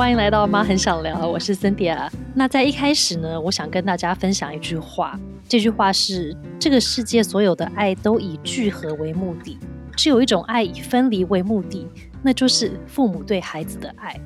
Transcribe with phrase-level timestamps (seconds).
[0.00, 2.10] 欢迎来到妈很想聊，我是森迪亚。
[2.34, 9.58] 那在一开始呢，我想跟大家分享一句话，这句话是：这个世界所有的爱都以聚合为目的，
[9.94, 11.86] 只有一种爱以分离为目的，
[12.22, 14.18] 那就是父母对孩子的爱。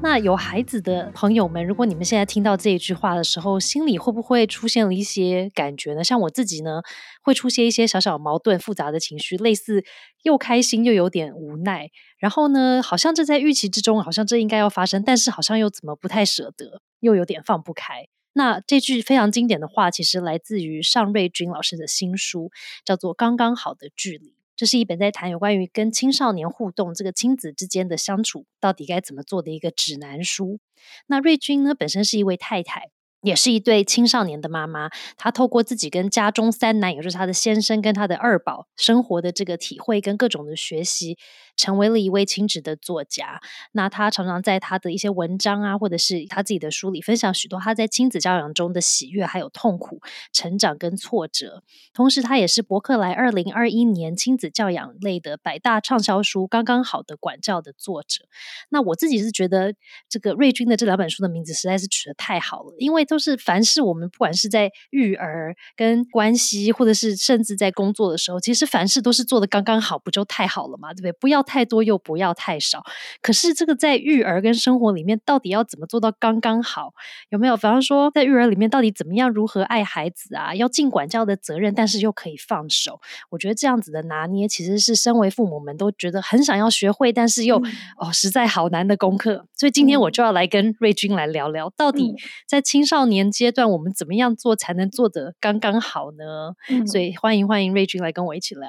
[0.00, 6.04] 那有孩子的朋友们，如果你们现在听到这一句话的时候，心里会不会出现了一些感觉呢？
[6.04, 6.82] 像我自己呢，
[7.20, 9.84] 会出现一些小小矛盾、复杂的情绪，类似
[10.22, 11.90] 又开心又有点无奈。
[12.18, 18.06] 然后呢，好像这在预期之中，好像这应该要发生，但是好像又怎么不太舍得，又有点放不开。
[18.34, 22.52] 那这句非常经典的话，其实来自于尚瑞君老师的新书，
[22.84, 24.28] 叫做《刚刚好的距离》。
[24.58, 30.58] 这是一本在谈有关于跟青少年互动、这个亲子之间的相处到底该怎么做的一个指南书。
[31.06, 32.90] 那瑞君呢，本身是一位太太。
[33.22, 41.18] 也是一对青少年的妈妈，她透过自己跟家中三男，也就是她的先生跟她的二宝生活的这个体会跟各种的学习，
[41.58, 43.42] 成为了一位亲职的作家。
[43.72, 50.00] 那他常常在他的一些文章啊，或者是他自己的书里，分享许多他在亲子教养中的喜悦，还有痛苦、
[50.32, 51.64] 成长跟挫折。
[51.92, 58.24] 同时，他也是伯克莱二零二一年亲子教养类的百大畅销书《刚刚好的管教》的作者。
[58.68, 59.74] 那我自己是觉得，
[60.08, 63.08] 这个瑞军的这两本书的名字实在是取得太好了，因为。
[63.08, 70.92] 都是凡是我们不管是在育儿跟关系，或者是甚至在工作的时候，其实凡事都是做的刚刚好，不就太好了嘛？
[70.92, 71.12] 对不对？
[71.12, 72.84] 不要太多，又不要太少。
[73.22, 76.92] 可是这个在育儿跟生活里面，到底要怎么做到刚刚好？
[77.30, 77.56] 有没有？
[77.56, 80.54] 比方说，在育儿里面，到底怎么样如何爱孩子啊？
[80.54, 83.00] 要尽管教的责任，但是又可以放手。
[83.30, 87.56] 我觉得这样子的拿捏，其实是身为父母们都觉得很想要学会，但是又
[87.96, 89.46] 哦实在好难的功课。
[89.54, 92.14] 所以今天我就要来跟瑞君来聊聊，到底
[92.46, 96.84] 在青少少年阶段，我们怎么样做才能做得刚刚好呢？
[96.84, 98.68] 所以欢迎欢迎瑞君来跟我一起聊。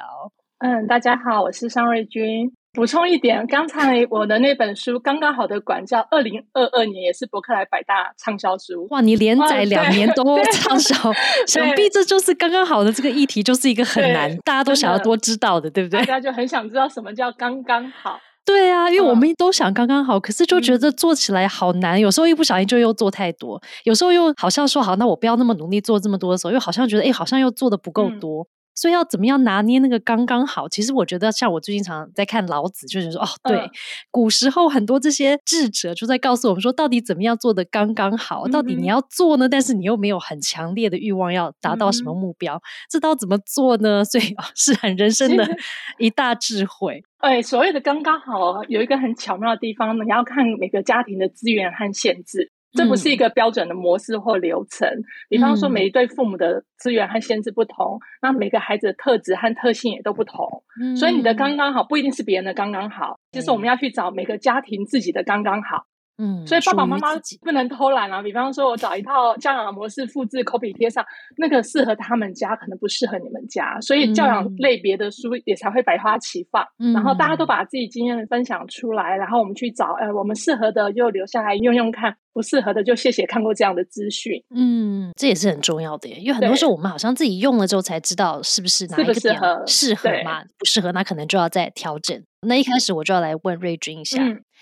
[0.59, 2.53] 嗯，大家好，我是尚瑞君。
[2.79, 8.87] 补充一点，刚才我的那本书《刚刚好的管教》，二零二二年也是博客来百大畅销书。
[8.89, 10.95] 哇，你连载两年都畅销，
[11.45, 15.99] 想必这就是刚刚好的这个议题，就是一个很难，大家都想要多知道的，对不对？
[15.99, 18.17] 大家就很想知道什么叫刚刚好。
[18.47, 21.99] 对啊，因为我们都想刚刚好，可是就觉得做起来好难。
[21.99, 28.47] 有时候一不小心就又做太多，有时候又好像说好，那我不要那么努力做这么多的时候，又好像觉得哎，好像又做的不够多。
[28.79, 30.69] 所以要怎么样拿捏那个刚刚好？
[30.69, 33.69] 其实我觉得，像我最近常在看老子，就是说哦，对，
[34.09, 38.47] 古时候很多这些智者就在告诉我们说，到底怎么样做的刚刚好？
[38.47, 44.05] 到底你要做呢，但是你又没有很强烈的欲望要达到什么目标，这道怎么做呢？
[44.07, 45.45] 所以是很人生的
[45.99, 47.03] 一大智慧。
[47.17, 52.53] 哎，所谓的刚刚好，有一个很巧妙的地方，你要看每个家庭的资源和限制。
[52.73, 54.87] 这不是一个标准的模式或流程。
[55.27, 60.63] 比方说，每一对父母的资源和限制不同，那每个孩子的特质和特性也都不同。
[60.95, 65.85] 所以你的刚刚好不一定是别人的刚刚好，就是我们要去找每个家庭自己的刚刚好。
[66.21, 68.21] 嗯，所以爸爸妈妈不能偷懒啊！
[68.21, 71.03] 比方说，我找一套教养模式复制、copy 贴上，
[71.37, 76.61] 那个适合他们家，可能不适合你们家，所以教养类别的书也才会百花齐放。
[76.77, 84.43] 嗯然后大家都把自己经验分享出来，然后我们去找，呃，我们适合的就留下来用用看，不适合的就谢谢看过这样的资讯。
[84.53, 89.33] 嗯，这也是很重要的，因为很多时候我们好像自己用了之后才知道是不是哪一个点
[89.65, 92.21] 适合嘛，不适合那可能就要再调整。
[92.41, 94.17] 那一开始我就要来问瑞君一下。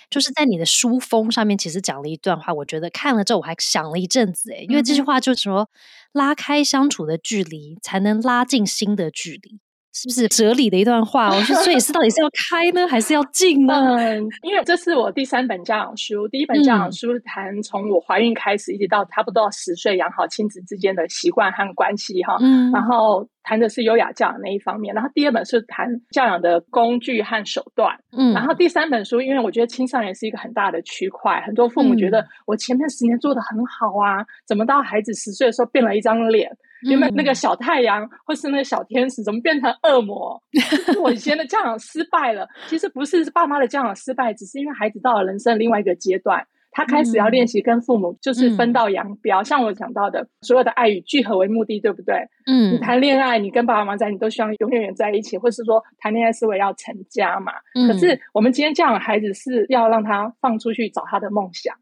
[0.09, 5.69] 就是在你的书封上面，其实讲了一段话，我觉得看了之后我还想了一阵子，诶因为这句话就是说，
[6.13, 9.59] 拉开相处的距离，才能拉近新的距离。
[9.93, 11.33] 是不是哲理的一段话？
[11.33, 13.73] 我说，所以是到底是要 开呢，还是要进呢？
[13.73, 22.37] 嗯，因为这是我第三本教养书，第一本教养书谈从我怀孕开始，一直到差不多十岁养好亲子之间的习惯和关系哈。
[22.39, 27.97] 嗯，然后谈的是优雅教养那一方面，然后第二本是谈教养的工具和手段。
[28.11, 36.51] 嗯，然后第三本书，因为我觉得青少年是一个很大的区块，很多父母觉得我前面十年做的很好啊，怎么到孩子十岁的时候变了一张脸？
[36.81, 40.39] 原本那个小太阳或是那个小天使，怎么变成恶魔？
[41.01, 42.45] 我以前的教养失败了。
[42.67, 46.45] 其实不是爸妈的教养失败，只是因为孩子到了人生另外一个阶段，
[46.77, 49.41] 他开始要练习跟父母就是分道扬镳。
[49.41, 52.17] 像我讲到的，所有的爱与聚合为目的，对不对？
[52.45, 57.51] 嗯，你谈恋爱，你跟爸爸妈妈在，你都希望永远远在一起，或是说谈恋爱是为了要成家嘛？
[57.87, 61.73] 可是我们今天教养孩子是要让他放出去找他的梦想。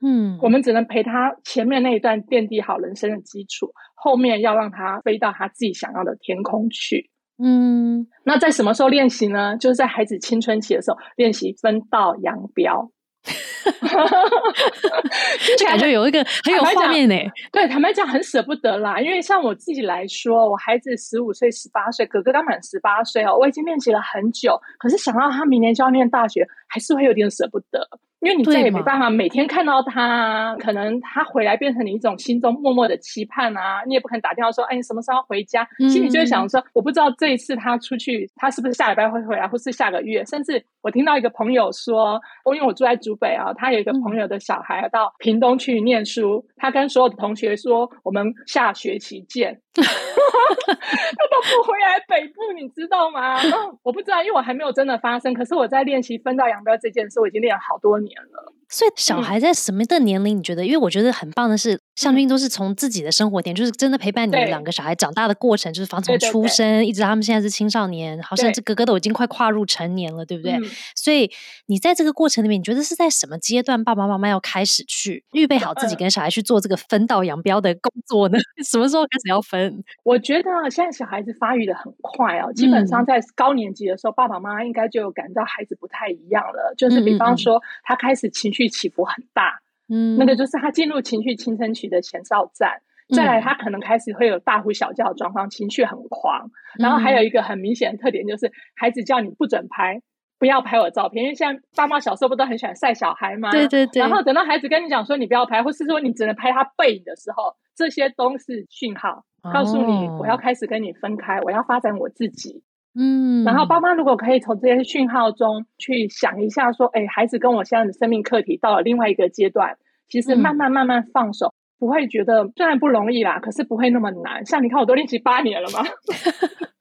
[0.00, 7.10] 嗯，我们只能陪他前面那一段奠定好人生的基础，后面要让他飞到他自己想要的天空去。
[7.42, 9.56] 嗯，那在什么时候练习呢？
[9.56, 12.92] 就是在孩子青春期的时候练习分道扬镳。
[15.56, 17.14] 就感觉有一个很有画面呢。
[17.50, 27.88] 对，坦白讲很舍不得啦，因为像我自己来说，我孩子十五岁、十八岁，哥哥刚满十八岁哦，我已经练习了很久，可是想到他明年就要念大学，还是会有点舍不得。
[28.24, 35.68] 因为你再也没办法每天看到他，可能他回来变成你一种心中默默的期盼啊，你也不肯打电话说，哎，你什么时候回家？
[35.90, 40.24] 心里就会想说，我不知道这一次他出去，他是不是下礼拜会回来，或是下个月。
[40.24, 42.18] 甚至我听到一个朋友说，
[42.54, 49.60] 因为我住在竹北啊，他有一个朋友的小孩到屏东去念书，他跟所有的同学说，我们下学期见。
[49.74, 53.36] 他都不回来北部，你知道吗？
[53.82, 55.34] 我不知道，因为我还没有真的发生。
[55.34, 58.52] 可是我在练习分道扬镳这件事，我已经练了好多年了。
[58.68, 60.38] 所以小孩在什么的年龄？
[60.38, 60.64] 你觉得？
[60.64, 70.58] 因为我觉得很棒的是，向军都是从自己的生活点，就是真的陪伴你们两个小孩长大的过程，就是从出生一直到他们现在是青少年，好像这哥哥都已经快跨入成年了，对不对？
[70.96, 71.30] 所以
[71.66, 78.36] 你在这个过程里面，你觉得是在什么阶段，爸爸妈妈要开始去预备好自己跟小孩去做这个分道扬镳的工作呢？
[78.68, 79.84] 什么时候开始要分？
[80.02, 88.64] 我觉得现在小孩子发育的很快哦，基本上在高年级的时候，爸爸妈妈应该就有感到孩子不太一样了，就是比方说他开始情绪。
[88.74, 92.80] 起伏很大，嗯，那个就是他进入情绪青春期的前哨站。
[93.14, 96.50] 再来，他可能开始会有大呼小叫的状况，情绪很狂。
[96.78, 100.00] 然后还有一个很明显的特点，就是孩子叫你不准拍，
[100.38, 103.50] 不要拍我照片，因为像爸妈小时候不都很喜欢晒小孩吗？
[103.50, 104.00] 对对对。
[104.00, 109.22] 然后等到孩子跟你讲说你不要拍，或是说你只能拍他背影的时候，这些都是讯号，
[109.52, 112.62] 告诉你我要开始跟你分开，我要发展我自己。
[112.96, 119.76] 嗯，然后爸妈如果可以从这些讯号中去想一下，说，哎，孩子跟我现在的生命课题到了另外一个阶段，
[120.08, 124.46] 其实慢慢慢慢放手，不会觉得虽然不容易啦，可是不会那么难。
[124.46, 125.80] 像你看，我都练习八年了嘛。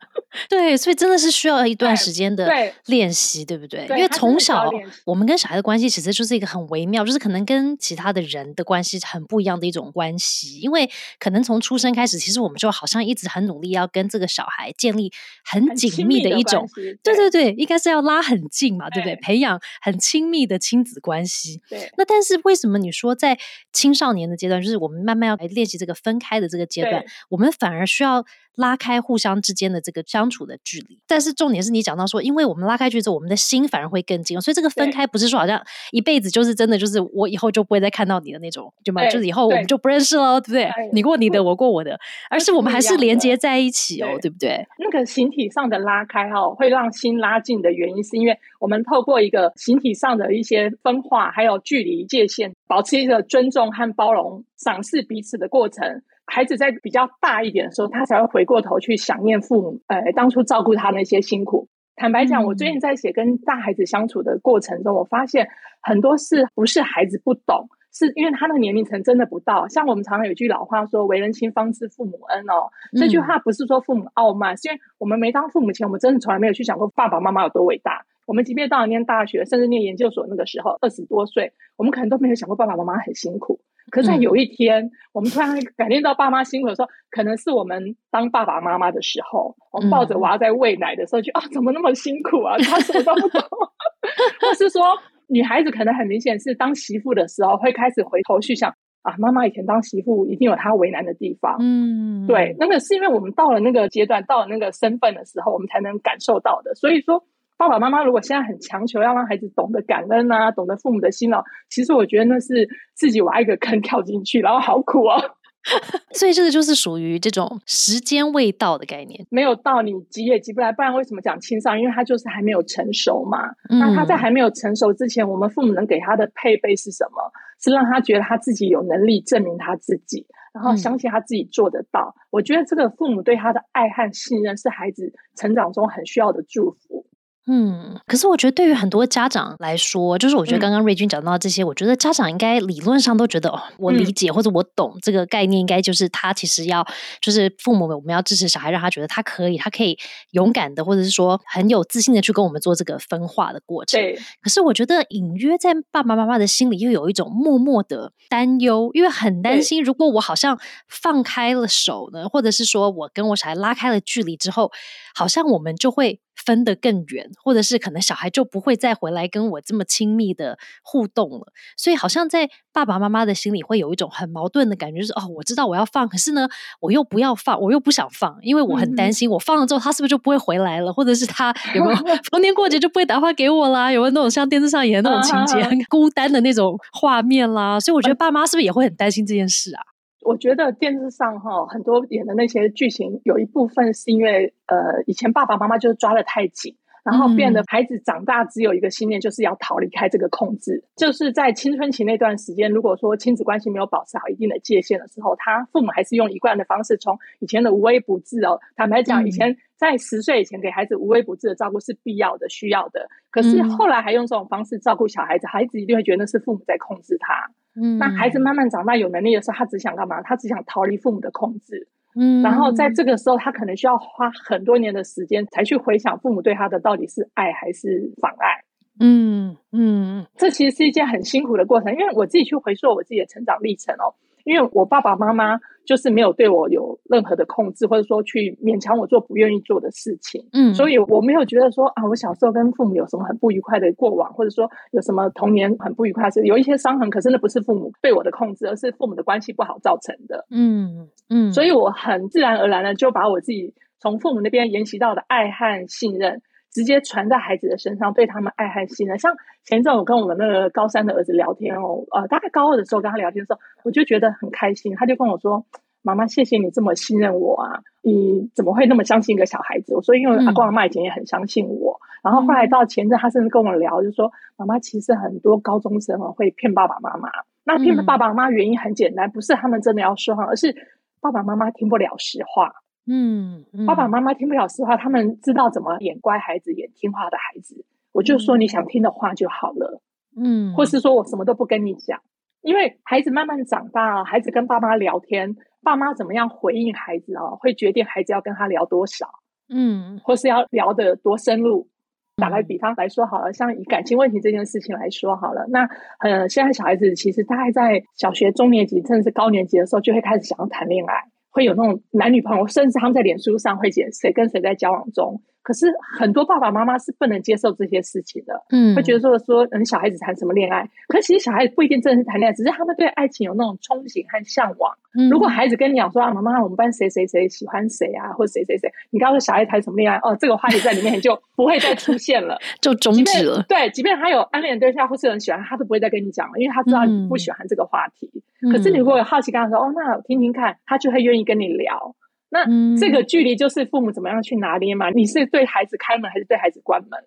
[0.49, 2.49] 对，所以真的是需要一段时间的
[2.85, 3.85] 练习，对不对？
[3.89, 4.69] 因为从小
[5.05, 10.59] 我们跟小孩的关系其实就是一个很微妙，就是可能跟其他的人的关系很不一样的一种关系。
[10.59, 10.89] 因为
[11.19, 15.11] 可能从出生开始，其实我们就好像一直很努力要跟这个小孩建立
[15.43, 16.67] 很紧密的一种，
[17.03, 19.15] 对对对，应该是要拉很近嘛，对不对？
[19.17, 21.61] 培养很亲密的亲子关系。
[21.69, 21.91] 对。
[21.97, 23.37] 那但是为什么你说在
[23.71, 28.25] 青少年的阶段，就是我们慢慢要来练习这个分开的这个阶段，我们反而需要？
[28.55, 35.61] 拉开互相之间的这个相处的距离，但是重点是你讲到说，因为我们拉开距离之后，我们的心反而会更近，所以这个分开不是说好像
[35.91, 39.03] 一辈子就是真的就是我以后就不会再看到你的那种，对吗？
[39.09, 40.69] 就是以后我们就不认识了，对不对？
[40.91, 44.65] 你过你的，我过我的，而是我们还是连接在一起哦，对不对？
[44.77, 56.01] 那个形体上的拉开哦，会让心拉近的原因，是因为我们透过一个形体上的一些分化，还有距离界限，保持一个尊重和包容、赏识彼此的过程。
[56.25, 61.67] 孩子在比较大一点的时候，他才会回过头去想念父母，呃，当初照顾他那些辛苦。
[61.95, 65.47] 坦白讲，我最近在写跟大孩子相处的过程中，我发现
[65.81, 69.67] 很多事不是孩子不懂，是因为他的年龄层真的不到。
[69.67, 78.05] 像我们常常有一句老话说“为人亲，方知父母恩”哦，这句话不是说父母傲慢，是因为我们没当父母前，我们真的从来没有去想过爸爸妈妈有多伟大。
[78.25, 83.59] 我们即便到了念大学，甚至念研究所那个时候，二十多岁，我们可能都没有想过爸爸妈妈很辛苦。
[83.93, 92.57] 可是，在有一天，我们突然感觉到爸妈辛苦的时候，可能是我们当爸爸妈妈的时候，我们抱着娃在喂奶的时候，就啊，怎么那么辛苦啊？
[92.57, 93.39] 他什么都不懂。
[94.41, 94.81] 或是说，
[95.27, 98.73] 女孩子可能很明显是当媳妇的时候，会开始回头去想
[99.03, 101.55] 啊，妈妈以前当媳妇一定有她为难的地方。
[101.59, 106.73] 嗯，对，那个是因为我们到了那个阶段，到了那个身份的时候，我们才能感受到的。
[106.73, 107.23] 所以说。
[107.63, 115.15] 爸爸妈妈如果现在很强求要让孩子懂得感恩啊，懂得父母的辛劳，其实我觉得那是自己挖一个坑跳进去，然后好苦哦。
[116.11, 120.73] 所以这个就是属于这种时间未到的概念，没有到你急也急不来。
[120.73, 121.83] 不然为什么讲青少年？
[121.83, 123.39] 因为他就是还没有成熟嘛。
[123.69, 127.31] 那他在还没有成熟之前，我们父母能给他的配备是什么？
[127.61, 132.13] 是让他觉得他自己有能力证明他自己，然后相信他自己做得到。
[132.29, 137.05] 我觉得这个父母对他的爱和信任，是孩子成长中很需要的祝福。
[137.45, 146.87] 嗯，可是我觉得对于很多家长来说，就是我觉得刚刚瑞君讲到这些，我觉得家长应该理论上都觉得哦，我理解或者我懂这个概念，应该就是他其实要
[147.21, 149.97] 就是父母们，我们要支持小孩，让他觉得他可以，他可以
[150.31, 153.99] 勇敢的，或者是说很有自信的去跟我们做这个分化的过程。
[153.99, 154.17] 对。
[154.41, 160.57] 可是我觉得隐约在爸爸妈妈的心里又有一种默默的担忧，因为很担心，如果我好像
[160.87, 164.71] 放开了手呢，或者是说我跟我小孩拉开了距离之后，
[165.13, 166.21] 好像我们就会。
[166.35, 171.53] 分得更远，或者是可能小孩就不会再回来跟我这么亲密的互动了。
[171.77, 176.47] 所以好像在爸爸妈妈的心里会有一种很矛盾的感觉，就是哦，我知道我要放，可是呢，
[176.79, 181.97] 我又不要放，我又不想放，因为我很担心，我放了之后他是不是就不会回来了，或者是他有没有
[182.31, 183.91] 逢年过节就不会打电话给我啦？
[183.91, 187.79] 有没有那种像电视上演的那种情节，很孤单的那种画面啦？
[187.79, 189.92] 所以我觉得爸妈是不是也会很担心这件事啊？
[190.23, 200.83] 我觉得电视上哈很多演的那些剧情，有一部分是因为呃以前爸爸妈妈就是抓的太紧，然后变得孩子长大只有一个信念，就是要逃离开这个控制。
[200.95, 208.59] 就是在青春期那段时间，如果说亲子关系没有保持好一定的界限的时候，他父母还是用一贯的方式，从以前的无微不至哦。
[208.75, 213.09] 坦白讲，以前在十岁以前给孩子无微不至的照顾是必要的、需要的。
[213.29, 217.51] 可是后来还用这种方式照顾小孩子，孩子一定会觉得是父母在控制他。
[217.75, 220.21] 嗯，那孩子慢慢长大有能力的时候，他只想干嘛？
[220.21, 221.87] 他只想逃离父母的控制。
[222.15, 228.63] 嗯，然后在这个时候，他可能需要花很多年的时间，才去回想父母对他的到底是爱还是妨碍。
[228.99, 234.13] 嗯嗯，这其实是一件很辛苦的过程，因为我自己去回溯我自己的成长历程哦。
[234.43, 256.41] 因为我爸爸妈妈就是没有对我有任何的控制，或者说去勉强我做不愿意做的事情，嗯，所以我没有觉得说啊，我小时候跟父母有什么很不愉快的过往，或者说有什么童年很不愉快，是有一些伤痕，可是那不是父母对我的控制，而是父母的关系不好造成的，嗯嗯，所以我很自然而然的就把我自己从父母那边沿袭到的爱和信任。
[256.73, 259.17] 直接传在孩子的身上，对他们爱和信任。
[259.19, 259.31] 像
[259.63, 264.95] 前一阵我跟我们那个高三的儿子聊天哦，呃，大概高二的时候跟他聊天的时候，我就觉得很开心。
[264.95, 265.65] 他就跟我说
[266.01, 267.79] ：“妈妈，谢谢你这么信任我啊！
[268.01, 277.29] 你怎么会那么相信一个小孩子？”我说：“因为阿公阿妈以前也很相信我。”然后后来到前阵，他甚至跟我聊，就说：“妈妈，其实很多高中生啊会骗爸爸妈妈。
[277.63, 280.75] 那骗爸爸妈妈原因很简单，不是他们真的要说谎，而是
[281.21, 282.73] 爸爸妈妈听不了实话。”
[283.05, 287.85] 嗯，爸爸妈妈听不了实话，他们知道怎么演乖孩子，演听话的孩子。
[288.11, 290.01] 我就说你想听的话就好了，
[290.37, 292.21] 嗯，或是说我什么都不跟你讲，
[292.61, 299.27] 因为孩子慢慢长大，孩子跟爸妈聊天，爸妈怎么样回应孩子啊，会决定孩子要跟他聊多少，
[299.67, 301.89] 嗯，或是要聊的多深入。
[302.37, 305.87] 打个比方来说好了，像以感情问题这件事情来说好了，那
[306.19, 311.13] 呃，现在小孩子其实大概在小学中年级甚至是高年级的时候，就会开始想要谈恋爱。
[311.53, 315.41] 会有那种男女朋友，甚至他们在脸书上会写谁跟谁在交往中。
[315.63, 315.87] 可是
[316.19, 320.87] 很多爸爸妈妈是不能接受这些事情的，嗯，会觉得说说嗯小孩子谈什么恋爱？
[321.07, 324.93] 可其实小孩子不一定真的是谈恋爱，只是他们对爱情有那种憧憬和向往。
[325.29, 330.17] 如果孩子跟你讲说啊，妈妈，我们班谁谁谁喜欢谁啊，或者谁谁谁，你告诉小孩谈什么恋爱？
[330.17, 333.63] 哦，这个话题在里面就不会再出现了， 就终止了。
[333.69, 338.29] 对，即便他有暗恋对象或是很喜欢，他都不会再跟你讲了，因为他知道你不喜欢这个话题。
[338.71, 342.15] 可是你如果有好奇跟他说，哦，那听听看，他就会愿意跟你聊。
[342.53, 342.63] 那
[342.95, 345.09] 这个距离就是父母怎么样去拿捏嘛？
[345.09, 347.19] 你是对孩子开门还是对孩子关门？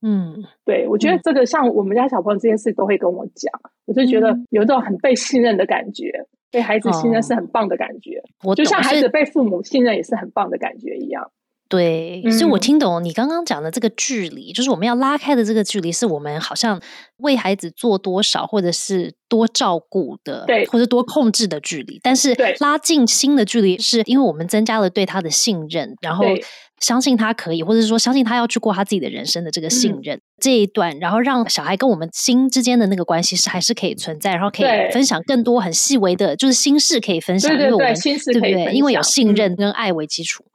[0.00, 3.52] 嗯，对，我觉得这个像我们家小朋友这件事都会跟我讲，
[3.84, 6.10] 我就觉得有一种很被信任的感觉，
[6.50, 8.22] 被孩子信任是很棒的感觉。
[8.42, 11.30] 我就像孩子被父母信任也是很棒的感觉一样。
[11.74, 16.80] 对，所以我听懂你刚刚讲的这个距离，就是我们要拉开的这个距离，是我们好像
[17.18, 22.00] 为孩子做多少，或者是多照顾的，对，或者多控制的距离。
[22.02, 26.24] 但是拉近新的距离，是因为我们增加了对他的信任，然后
[26.80, 30.20] 相信他可以，或者是说相信他要去过他自己的人生的这个信任。
[30.40, 38.74] 这一段，然后让小孩跟我们心之间的那个关系是还是可以存在，然后可以分享更多很细微的，就是心事可以分享，因为我们对不对？
[38.74, 40.44] 因为有信任跟爱为基础。
[40.44, 40.53] 嗯，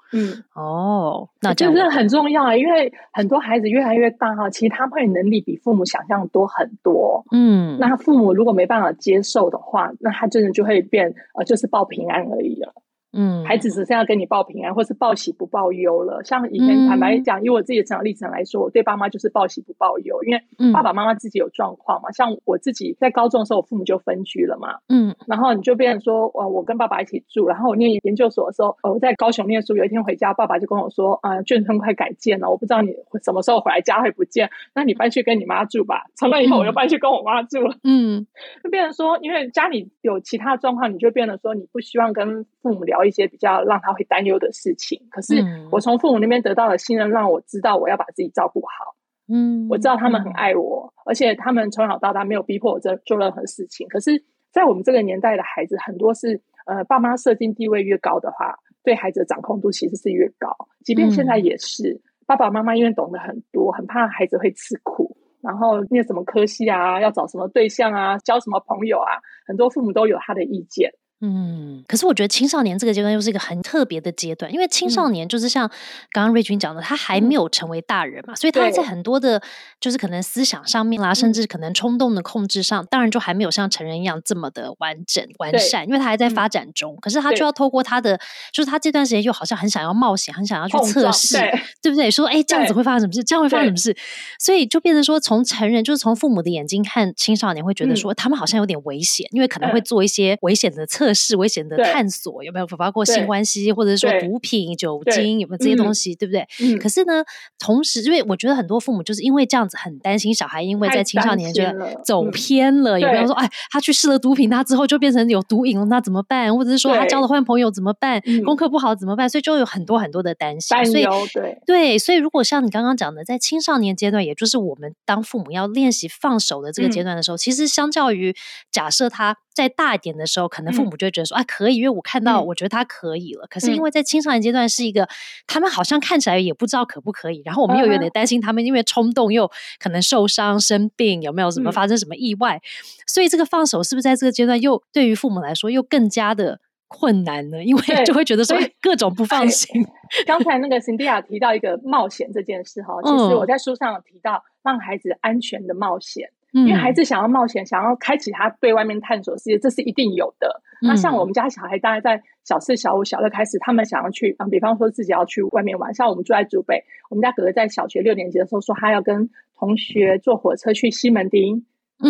[0.54, 7.24] 哦，那就是很重要啊，因为很多孩子越来越大哈，其实他会能力比父母想象多很多。
[7.32, 12.74] 嗯，那父母如果没办法接受的话，那他真的就会变呃，就是报平安而已了。
[13.12, 16.24] 嗯，孩子只剩下跟你报平安，或是报喜不报忧了。
[16.24, 22.12] 像以前坦白讲，以我自己的成长历程来说，我对爸妈就是报喜不报忧，因为爸爸妈妈自己有状况嘛。
[22.12, 24.78] 像我自己在高中的时候，我父母就分居了嘛。
[24.90, 27.48] 嗯，然后你就变成说，呃，我跟爸爸一起住。
[27.48, 36.04] 然后我念研究所的时候，我在高雄念书，有一天回家，爸爸就跟我说，啊，眷村快改建了，我不知道你什么时候回来，家会不见，那你搬去跟你妈住吧。
[36.16, 37.76] 从那以后，我就搬去跟我妈住了。
[37.84, 38.28] 嗯，
[38.64, 42.99] 就变成说，因为家里有其他状况，你就变得说，你不希望跟父母聊。
[43.06, 48.96] 一些比较让他会担忧的事情，可是我从父母那边得到的信任，让我知道我要把自己照顾好。
[49.32, 53.88] 嗯，我知道他们很爱我，而且他们从小到大没有逼迫我做做任何事情。
[53.88, 60.50] 可是，在我们这个年代的孩子，很多是呃，爸妈设定地位越高的话，对孩子的掌控度其实是越高。
[60.84, 70.92] 即便现在也是，爸爸妈妈因为懂得很多，很怕孩子会吃苦，然后念什么科系啊，要找什么对象啊，交什么朋友啊，很多父母都有他的意见。
[71.22, 75.68] 嗯，可是我觉得青少年这个阶段又是一个很特别的阶段，因为青少年就是像
[76.14, 79.42] 刚刚瑞君讲的，他还没有成为大人嘛，所以他在很多的，
[79.82, 86.96] 就是可能思想上面啦，甚至可能冲动的控制上，当然就还没有像成人一样这么的完整完善，因为他还在发展中。
[87.02, 88.18] 可是他就要透过他的，
[88.54, 91.36] 就是他这段时间又好像很想要冒险，很想要去测试，
[91.82, 92.10] 对不对？
[92.10, 93.22] 说哎，这样子会发生什么事？
[93.26, 93.94] 这样会发生什么事？
[94.40, 101.09] 所以就变成说，从成人就是从父母的眼睛看青少年，会觉得说他们好像有点危险，因为可能会做一些危险的测。
[101.10, 106.46] 测试、危险的探索，有没有包括性关系，或者是说毒品、酒精，有没有这些东西，对不对？
[106.78, 107.24] 可是呢，
[107.58, 116.56] 同时，因为我觉得很多父母就是因为这样子很担心小孩，因为在青少年觉得走偏了，有没有说，哎，他去试了毒品，他之后就变成有毒瘾了，那怎么办？
[116.56, 118.22] 或者是说他交了坏朋友怎么办？
[118.46, 119.28] 功课不好怎么办？
[119.30, 120.78] 所以就有很多很多的担心。
[120.86, 128.36] 所以对对，所以如果像你刚刚讲的，在青少年阶段，也就是我们当父母要练习放手的这个阶段的时候，其实相较于
[128.72, 129.38] 假设他。
[129.60, 133.46] 再大一点的时候，可能父母就会觉得说啊，可以，因为我看到，我觉得他可以了。
[133.50, 135.06] 可是因为在青少年阶段是一个，
[135.48, 142.62] 他们好像看起来也不知道可不可以，然后我们又有点担心他们，因为冲动又可能受伤、生病，有没有什么发生什么意外？
[143.06, 147.62] 所以这个放手是不是在这个阶段又对于父母来说又更加的困难呢？
[147.62, 149.86] 因为就会觉得说各种不放心。
[150.26, 156.30] 刚才那个辛迪亚提到一个冒险这件事哈，其实我在书上有提到让孩子安全的冒险。
[156.52, 160.62] 因为孩子想要冒险，想要开启他对外面探索世界，这是一定有的。
[160.82, 165.94] 那像我们家小孩，大概在小四、小五、小六开始，他们想要去，比方说自己要去外面玩。
[165.94, 169.30] 像我们住在竹北，我们家哥哥在小学六年级的时候说，他要跟
[169.60, 171.66] 同学坐火车去西门町。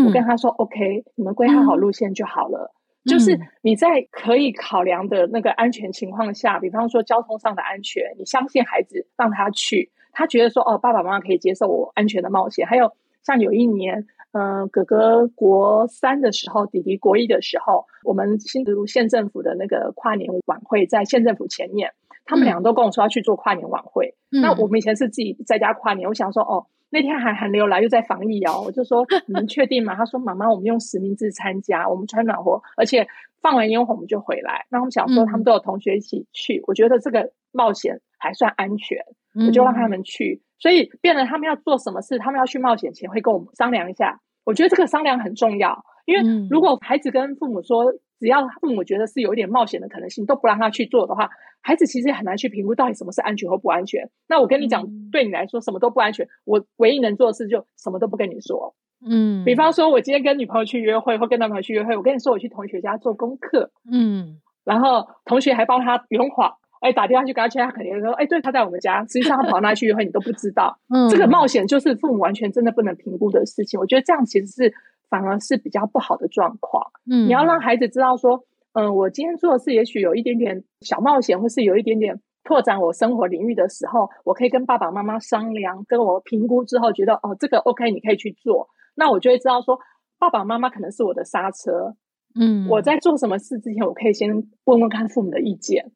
[0.06, 2.74] 我跟他说：“OK，你们规划好路线就好了。
[3.06, 12.66] 就是你在可以考量的那个安全情况下，比方说交通上的安全，你相信孩子，让他去，他觉得说哦，爸爸妈妈可以接受我安全的冒险。
[12.68, 12.94] 还有
[13.24, 21.92] 像有一年。”嗯，哥哥国三的时候，弟弟国一的时候，我们新竹县政府的那个跨年晚会在县政府前面，
[22.26, 24.14] 他们两个都跟我说要去做跨年晚会。
[24.30, 29.96] 那我们以前是自己在家跨年，我想说哦，那天还寒流来，又在防疫哦，我就说 你们确定吗？
[29.96, 33.08] 他说妈妈，我们用实名制参加，我们穿暖和，而且
[33.42, 34.68] 放完烟火我们就回来。
[34.70, 39.00] 那我们想说他们都有同学一起去，我觉得这个冒险还算安全，
[39.48, 40.44] 我就让他们去。
[40.60, 44.20] 所以，变得他们要做什么事，他们要去冒险前会跟我们商量一下。
[44.46, 51.30] 我觉得这个商量很重要，因为如果孩子跟父母说，只要父母觉得是有一点冒险的可能性，都不让他去做的话，
[51.62, 54.10] 孩子其实很难去评估到底什么是安全或不安全。
[54.28, 58.76] 那我跟你讲，对你来说什么都不安全，我唯一能做的事就什么都不跟你说。
[59.06, 66.56] 嗯，比方说，我今天跟女朋友去约会，或跟男朋友去约会，我跟你说我去同学家做功课，嗯，然后同学还帮他圆谎。
[66.80, 69.02] 哎，打电话去跟他签，他肯定说：“哎，对，他在我们家。
[69.06, 70.78] 实际上他跑哪去约会，你都不知道。
[70.94, 73.80] 嗯这个冒险就是父母完全真的不能评估的事情。
[73.80, 74.74] 我觉得这样其实是
[75.10, 76.92] 反而是比较不好的状况。
[77.10, 88.70] 嗯，你要让孩子知道说，嗯，我今天做的事也许有一点点小冒险，或是有一点点拓展我生活领域的时候，我可以跟爸爸妈妈商量，跟我评估之后觉得哦，这个 OK，你可以去做。
[88.96, 89.78] 那我就会知道说，
[90.18, 91.96] 爸爸妈妈可能是我的刹车。
[92.40, 94.30] 嗯，我在做什么事之前，我可以先
[94.66, 95.92] 问问看父母的意见。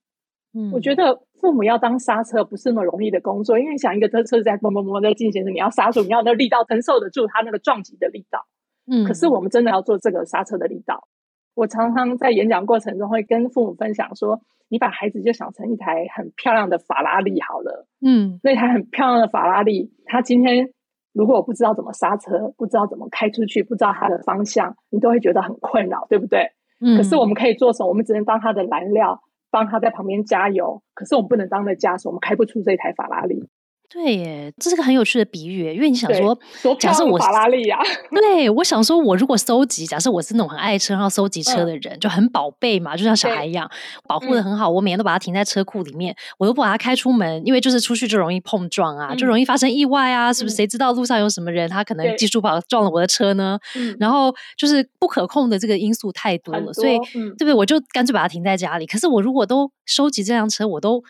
[0.55, 8.45] 嗯，我觉得父母要当刹车不是那么容易的工作，因为想一个车车在嘣嘣嘣在进行时，你要刹住，你要那力道承受得住它那个撞击的力道。
[8.85, 11.07] 嗯，可是我们真的要做这个刹车的力道。
[11.55, 20.69] 我常常在演讲过程中会跟父母分享说：“你把孩子就想成一台很漂亮的法拉利好了。”嗯，那台很漂亮的法拉利，他今天
[21.13, 26.51] 如果我不知道怎么刹车，不知道怎么开出去，不知道它的方向，你都会觉得很困扰，对不对？
[26.79, 26.97] 嗯。
[26.97, 27.89] 可是我们可以做什么？
[27.89, 29.21] 我们只能当它的燃料。
[29.53, 33.47] 帮他在旁边加油，可是我们不能当那枷锁，我们开不出这台法拉利。
[33.93, 36.35] 对耶，这是个很有趣的比喻，因为你想说，
[36.79, 37.77] 假设我法拉利呀，
[38.11, 43.69] 对我想说，我如果搜集，假设我是那种很爱车，然后搜集车的人，就很宝贝嘛，就像小孩一样，
[44.07, 44.67] 保护的很好。
[44.67, 50.55] 我每天都把它停在车库里面，我都不把它开出门，因为就是出去就容易碰撞啊，就容易发生意外啊，是不是？
[50.55, 53.59] 谁知道路上有什么人，他可能技术不好撞了我的车呢？
[53.99, 56.97] 然后就是不可控的这个因素太多了，所以
[57.37, 57.53] 对不对？
[57.53, 58.87] 我就干脆把它停在家里。
[58.87, 61.03] 可是我如果都收集这辆车，我都。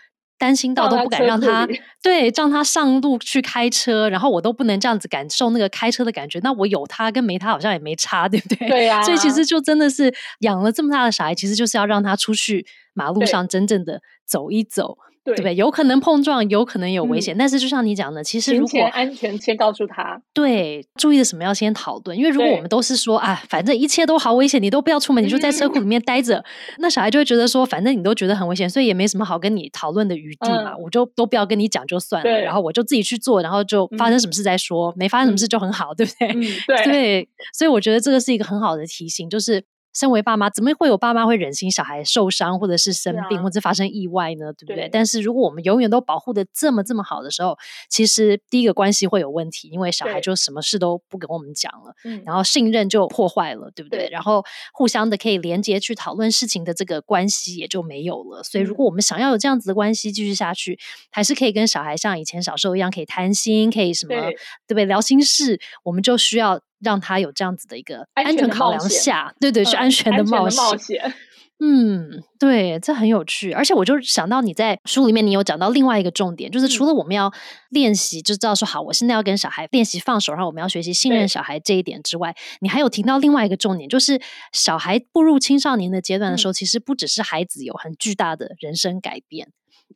[0.43, 1.65] 担心到都不敢让他
[2.03, 6.37] 对让他上路去开车，然后我都不能这样子感受那个开车的感觉。
[6.39, 8.67] 那我有他跟没他好像也没差，对不对？
[8.67, 9.01] 对呀。
[9.03, 14.97] 所以其实就真的是养了这么大的小孩，其实就是要让他出去马路上真正的走一走。
[15.23, 15.55] 对不对？
[15.55, 26.43] 有可能碰撞，有可能有危险，但是就像你讲的，其实如果安全先告诉他，对，注意的什么要先讨论，因为如果我们都是说啊，反正一切都好危险，你都不要出门，你就在车库里面待着，
[26.79, 36.27] 那小孩就会觉得说，反正你都觉得很危险，所以也没什么好跟你讨论的余地嘛，我就都不要跟你讲就算了，然后我就自己去做，然后就发生什么事再说，没发生什么事就很好，对不对？
[36.67, 39.63] 对，对，所以我觉得这个是一个很好的提醒，就是。
[39.93, 44.51] 身为爸妈，怎么会有爸妈会忍心小孩受伤，或者是生病，或者发生意外呢？
[44.53, 44.89] 对不对？
[44.91, 47.57] 但是如果我们永远都保护的这么这么好的时候，
[47.89, 51.93] 其实第一个关系会有问题，因为小孩就什么事都不跟我们讲了，
[52.25, 54.09] 然后信任就破坏了，对不对？
[54.11, 58.41] 然后互相的可以连接去讨论事情的这个关系也就没有了。
[58.43, 60.79] 所以，如果我们想要有这样子的关系继续下去，
[61.11, 64.33] 还是可以跟小孩像以前小时候一样，可以谈心，可以什么，对
[64.69, 64.85] 不对？
[64.85, 66.59] 聊心事，我们就需要。
[66.83, 71.13] 让他有这样子的一个安全考量下，对对，是安全的冒险。
[71.65, 73.53] 嗯，对，这很有趣。
[73.53, 77.31] 而且我就想到你在书里面，你有讲到另外一个重点，就是除了我们要
[77.69, 84.19] 练习，就知道说好，我现在要跟小孩练习放手，然后我们要学习信任小孩这一点之外，你还有提到另外一个重点，就是
[84.51, 89.47] 小孩步入青少年的阶段的时候，其实不只是孩子有很巨大的人生改变。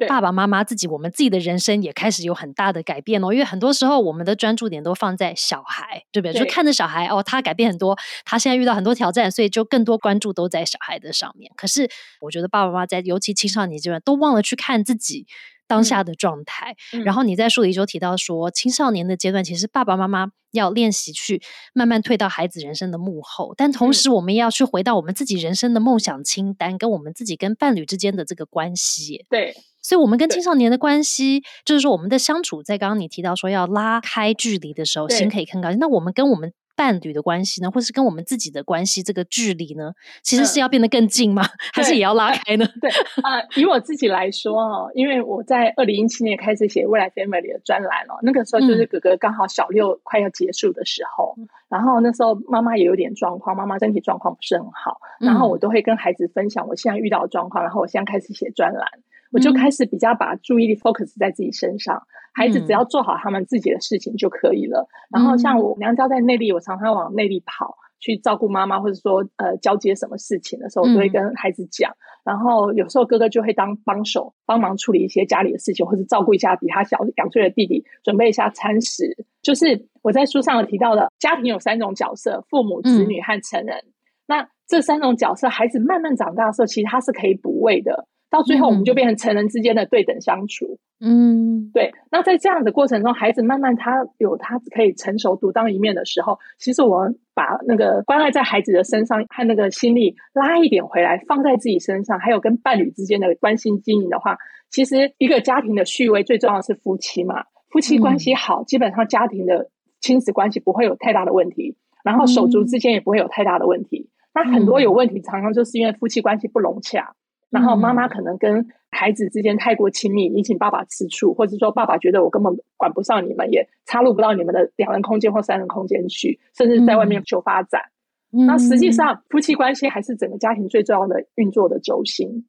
[0.07, 3.33] 爸爸妈妈自己，我们自己的人生也开始有很大的改变哦。
[3.33, 6.39] 因为很多时候，我们的专注点都放在小孩，对不对？
[6.39, 11.51] 就看着小孩哦，他改变很多，他现在遇到很多挑战，所以就更多关注都在小孩的上面。
[11.55, 11.89] 可是，
[12.21, 15.25] 我觉得爸爸妈妈在尤其青少年阶段，都忘了去看自己
[15.67, 16.75] 当下的状态。
[17.03, 21.41] 然后你在书里就提到说，青少年的阶段，其实爸爸妈妈要练习去
[21.73, 29.25] 慢慢退到孩子人生的幕后，但同时我们要去回到我们自己人生的梦想清单，跟我们自己跟伴侣之间的这个关系。
[29.29, 29.55] 对。
[29.79, 35.71] 所以，我们跟青少年的关系，就是说，我们的相处，在刚刚你提到说要拉开距离的时候，心可以更高。
[35.75, 41.43] 那我们跟我们伴侣的关系呢，或是跟我们自己的关系，这个距离呢，其实是要变得更近吗？
[41.73, 42.65] 还是也要拉开呢？
[42.79, 42.89] 对
[43.23, 51.35] 啊，以我自己来说哦，因为我在二零一七年开始写未来 family 的专栏哦，那个时候就是哥哥刚好小六快要结束的时候，
[51.67, 58.87] 然后那时候妈妈也有点状况，妈妈身体状况不是很好，然后我都会跟孩子分享我现在遇到的状况，然后我现在开始写专栏。
[59.31, 62.01] 我就开始比较把注意力 focus 在自己身上，
[62.33, 64.87] 孩子只要做好他们自己的事情就可以了。
[65.09, 71.91] 然后像我娘家在内地，我常常往内地跑去照顾妈妈，或者说呃交接什么事情的时候，我都会跟孩子讲。
[72.23, 79.15] 然后有时候哥哥就会当帮手，帮忙处理一些家里的事情，或者照顾一下比他小两岁的弟弟，准备一下餐食。
[79.41, 83.77] 就是我在书上有提到的，家庭有三种角色：父母、子女和成人。
[84.25, 88.07] 那这三种角色，孩子慢慢长大的时候，其实他是可以补位的。
[88.29, 90.77] 到最后，我们就变成成人之间的对等相处。
[90.99, 91.93] 嗯，对。
[92.11, 104.37] 那在这样的过程中，孩子慢慢他有他可以成熟独当一面的时候，其实我们把那个关爱在孩子的身上和那个心力拉一点回来，放在自己身上，还有跟伴侣之间的关心经营的话，
[104.71, 107.43] 其实一个家庭的序位最重要的是夫妻嘛。
[107.69, 109.69] 夫妻关系好，基本上家庭的
[110.01, 114.09] 亲子关系不会有太大的问题，然后手足之间也不会有太大的问题。
[114.33, 117.13] 那很多有问题，常常就是因为夫妻关系不融洽。
[117.49, 127.81] 然后妈妈可能跟孩子之间太过亲密，引起爸爸吃醋，或者说爸爸觉得我根本管不上你们，也插入不到你们的两人空间或三人空间去，甚至在外面求发展。
[128.29, 132.45] 那实际上夫妻关系还是整个家庭最重要的运作的轴心。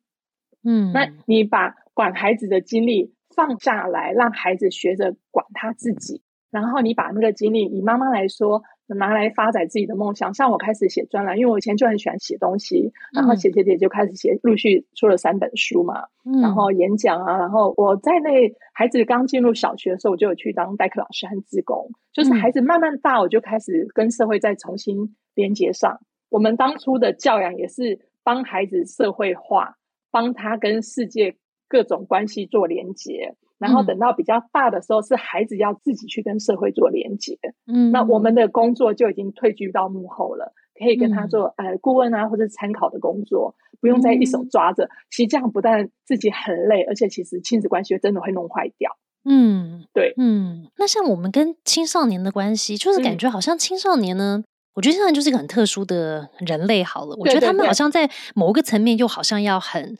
[0.64, 8.62] 嗯，那你把管孩子的精力放下来，让孩子学着管他自己，然后你把那个精力，以妈妈来说。
[8.96, 16.04] 拿来发展自己的梦想，像我开始写专栏，因为我以前就很喜欢写东西，然后写写写就开始写，陆续出了三本书嘛，
[16.40, 18.30] 然后演讲啊，然后我在那
[18.72, 26.00] 孩子刚进入小学的时候，我就有去当代课老师和自工，就是孩子慢慢大，我就开始跟社会再重新连接上。
[26.30, 29.76] 我们当初的教养也是帮孩子社会化，
[30.10, 31.36] 帮他跟世界
[31.68, 33.34] 各种关系做连接。
[33.58, 37.36] 然后等到比较大的时候，是孩子要自己去跟社会做连接。
[37.66, 44.88] 嗯，那我们的工作就已经退居到幕后了，可以跟他做呃顾问啊，或者参考的工作，不用再一手抓着。
[45.10, 48.96] 其实这样不但自己很累，而且其实亲子关系真的会弄坏掉。
[49.24, 50.70] 嗯，对，嗯。
[50.78, 54.44] 那像我们跟青少年的关系，就是感觉好像青少年呢，
[54.74, 56.84] 我觉得现在就是一个很特殊的人类。
[56.84, 59.96] 好了，我觉得他们好像在某个层面，又好像要很。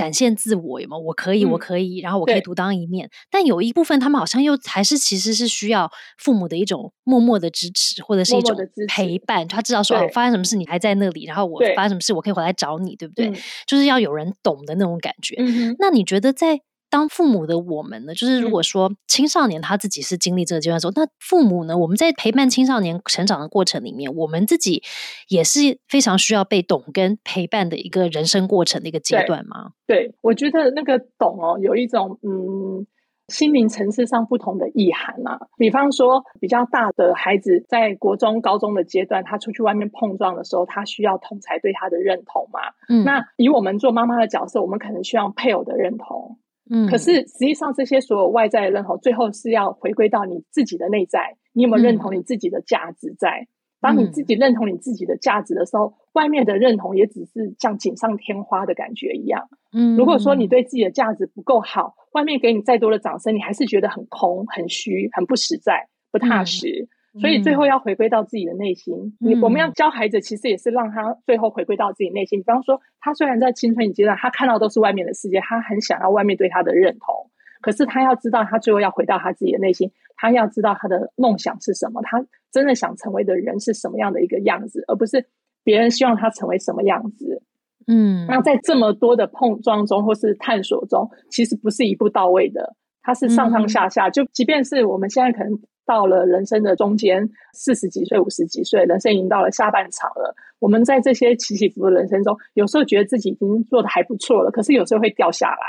[0.00, 0.96] 展现自我有吗？
[0.96, 3.10] 我可以，我可以，然后我可以独当一面。
[3.30, 8.56] 但有一部分，他们好像又还是其实是需要父母的一种默默的支持，或者是一种
[8.88, 9.46] 陪伴。
[9.46, 13.30] 他知道说，发生什么事你还在那里，然后我发生什么事我可以回来找你，对不对？
[13.66, 15.36] 就是要有人懂的那种感觉。
[15.78, 16.60] 那你觉得在？
[16.90, 24.82] 当父母的我们呢，就是如果说青少年他自己是经历这个阶段的时候，那父母呢，我们在陪伴青少年成长的过程里面，我们自己
[25.28, 29.70] 也是非常需要被懂跟陪伴的一个人生过程的一个阶段吗？
[29.86, 32.84] 对，我觉得那个懂哦，有一种嗯
[33.28, 35.38] 心灵层次上不同的意涵啊。
[35.56, 42.60] 比方说，比较大的孩子在国中、高中的阶段，他出去外面碰撞的时候，他需要同才对他的认同嘛。
[42.88, 46.38] 嗯，那以我们做妈妈的角色，我们可能需要配偶的认同。
[46.72, 51.36] 嗯，可是实际上这些所有外在的认同，最后是要回归到你自己的内在。
[51.52, 53.12] 你有没有认同你自己的价值？
[53.18, 53.48] 在
[53.80, 59.48] 当你自己认同你自己的价值的时候，外面的认同也只是像锦上添花的感觉一样。
[59.72, 66.88] 嗯，如果说你对自己的价值不够好，外面给你再多的掌声，你还是觉得很空、很虚、很不实在、不踏实。
[67.18, 69.16] 所以最后要回归到自己的内心。
[69.18, 72.38] 你我们要教孩子，其实也是让他最后回归到自己内心。
[72.38, 77.30] 比方说，他虽然在青春期阶段，他看到都是外面的世界，他很想要外面对他的认同。
[77.60, 79.90] 可是他要知道，他最后要回到他自己的内心。
[80.16, 85.26] 他要知道他的梦想是什么，他真的想成为的人是什么样的一个样子，而不是
[85.64, 87.42] 别人希望他成为什么样子。
[87.86, 94.10] 嗯，那在这么多的碰撞中或是探索中，其实不是一步到位的，它是上上下下。
[94.10, 95.58] 就即便是我们现在可能
[95.90, 100.32] 到了人生的中间，四十几岁、五十几岁，人生已经到了下半场了。
[100.60, 105.66] 我们在这些起起伏伏的人生中，有时候觉得自己已经做的还不错了，可是有时候会掉下来。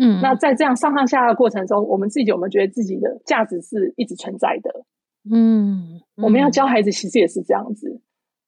[0.00, 4.70] 嗯，那在这样上上下下的过程中，我们自己有没有觉得自己的价值是一直存在的？
[5.30, 8.00] 嗯，我们要教孩子，其实也是这样子。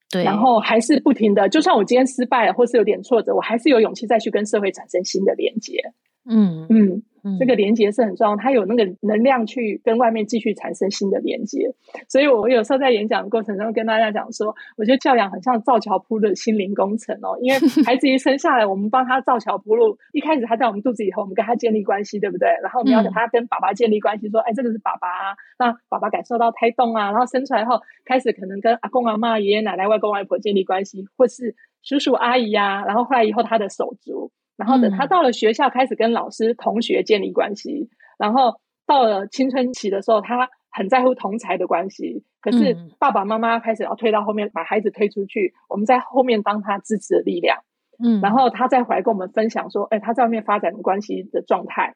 [0.08, 5.78] 对，然后还是不停的，就算我今天失败了，或是有点挫折，我还是有勇气再去跟社会产生新的连接。
[6.24, 7.02] 嗯嗯。
[7.38, 11.72] 这个连接是很重要，它有那个能量去跟外面继续产生新的连接。
[12.08, 17.38] 所以我有时候在演讲的过程中跟大家讲说，我觉得教养很像造桥铺的心灵工程哦。
[17.40, 22.48] 因为 孩子一生下来，我们帮他造桥铺路，一开始他在我们肚子里头，我们跟他建立关系，对不对？
[22.62, 27.10] 然后我们要他跟爸爸建立关系，说，哎，这个是爸爸，啊让爸爸感受到胎动啊。
[27.10, 32.84] 然后生出来后，开始可能跟阿公阿妈、爷爷奶奶、外公外婆建立关系，或是叔叔阿姨呀。
[32.86, 34.30] 然后后来以后，他的手足。
[34.60, 37.88] 然后等他到了学校，开始跟老师、同学建立关系。
[38.18, 42.22] 然后到了青春期的时候，他很在乎同才的关系。
[42.42, 45.54] 可是爸爸妈妈开始要推到后面，把孩子推出去。
[45.70, 47.56] 我们在后面当他支持的力量。
[48.02, 51.94] 嗯，然后他再回来跟我们分享说：“哎，他在外面发展的关系的状态。”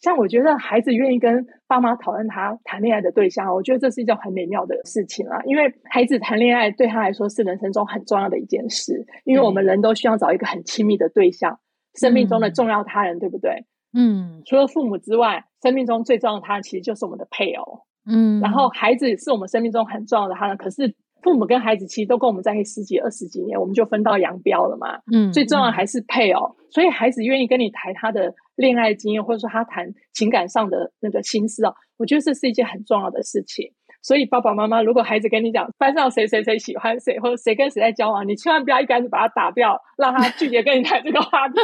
[0.00, 5.40] 像我觉得孩子愿意跟爸妈讨论他谈恋爱的对象，我觉得这是一件很美妙的事情啊。
[5.44, 9.06] 因为孩子谈恋爱对他来说是人生中很重要的一件事。
[9.24, 11.58] 因为我们人都需要找一个很亲密的对象。
[11.96, 13.64] 生命中的重要他人，对不对？
[13.92, 17.80] 嗯，除了父母之外，生命中最重要的他人其实就是我们的配偶。
[18.08, 25.00] 嗯，然后孩子是我们生命中很重要的他人，可是父母跟孩子其实都跟我们在一起十几、二十几年，我们就分道扬镳了嘛。
[25.12, 33.72] 嗯，最重要的还是配偶，所以孩子愿意跟你谈他的恋爱经验，或者说他谈情感上的那个心思哦，我觉得这是一件很重要的事情。
[34.06, 41.56] 所以爸爸妈妈，如果孩子跟你讲班上谁谁谁喜欢谁，或者谁跟谁在交往，你千万不要一竿子把他打掉，让他拒绝跟你谈这个话题。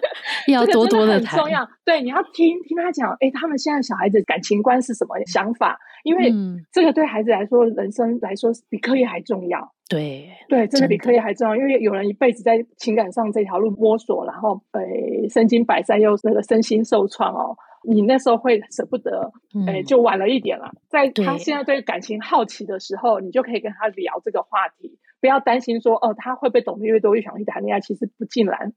[0.50, 1.68] 要多多的谈，重要。
[1.84, 5.78] 对，你要听听他讲，哎，他们现在小孩子感情观是什么想法？
[6.02, 6.32] 因为
[6.72, 9.70] 这个对孩子来说，人生来说比课业还重要。
[9.90, 11.54] 对对，真的比课业还重要。
[11.54, 14.80] 因为有人一辈子在情感上这条路摸索，然后呃，
[15.28, 17.54] 身经百战，又那个身心受创哦。
[17.84, 19.32] 你那时候会舍不得，
[19.66, 20.70] 哎，就晚了一点了。
[20.88, 27.80] 在他现在对感情好奇的时候，你就可以跟他聊这个话题，不要担心说哦，他会不会懂得越多越想去谈恋爱？
[27.80, 28.72] 其实不尽然，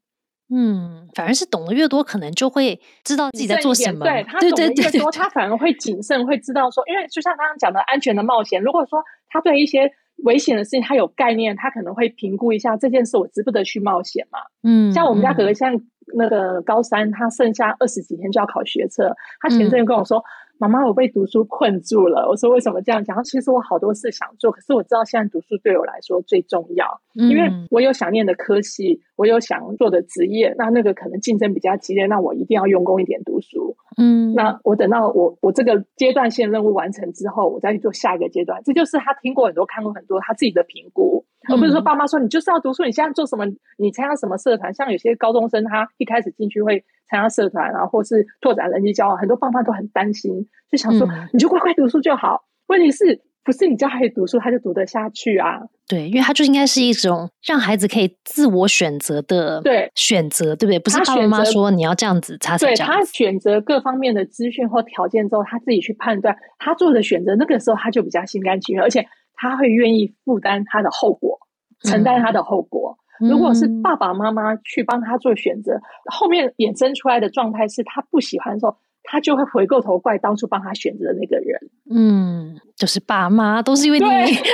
[0.49, 4.05] 嗯，反而是懂得越多，可能就会知道自己在做什么。
[4.05, 9.91] 对他懂得越多，他反而会谨慎，会知道说，因为就像刚刚讲的安全的冒险，如果说他对一些
[10.23, 14.39] 危险的事情他有概念，他可能会评估一下这件事我值不得去冒险嘛。
[14.63, 15.81] 嗯，像我们家哥哥像。
[16.15, 19.13] 那个高三，他剩下二十几天就要考学测。
[19.39, 20.23] 他前阵又跟我说
[20.57, 30.55] ：“妈妈，我被读书困住了。”我说：“为什么这样讲？”其实我好多事想做，可是我知道现在读书对我来说最重要，因为我有想念的科系，我有想做的职业。
[30.57, 33.75] 那那个可能竞争比较激烈，那我一定要用功一点读书。
[33.97, 38.61] 嗯，那我等到我我这个阶段性任务完成之后，我再去做下一个阶段。
[38.63, 41.24] 这就是他听过很多、看过很多他自己的评估。
[41.49, 43.45] 而不是说爸妈说你就是要读书，你现在做什么？
[43.77, 44.73] 你参加什么社团？
[44.73, 52.43] 像有些高中生，他一开始进去会参加社团然后，或是拓展人际交往，很多爸妈都很担心，就想说你就乖乖读书就好。
[52.67, 55.59] 问题是不是你教孩子读书，他就读得下去啊？
[55.87, 60.79] 对，因为他就应该是一种让孩子可以自我选择的对选择，对不对？
[60.79, 69.07] 不是爸妈说你要这样子，他对他选择各方面的资讯或条件之后，他自己去判断他做的选择，那个时候他就比较心甘情愿，而且。
[69.35, 71.39] 他会愿意负担他的后果，
[71.83, 72.97] 承担他的后果。
[73.19, 75.79] 如果是爸爸妈妈去帮他做选择，
[76.11, 81.59] 后面衍生出来的状态是他不喜欢的时候，他就会回过头怪当初帮他选择的那个人。
[81.89, 84.05] 嗯，就是爸妈都是因为你，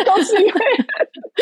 [0.05, 0.61] 都是因为。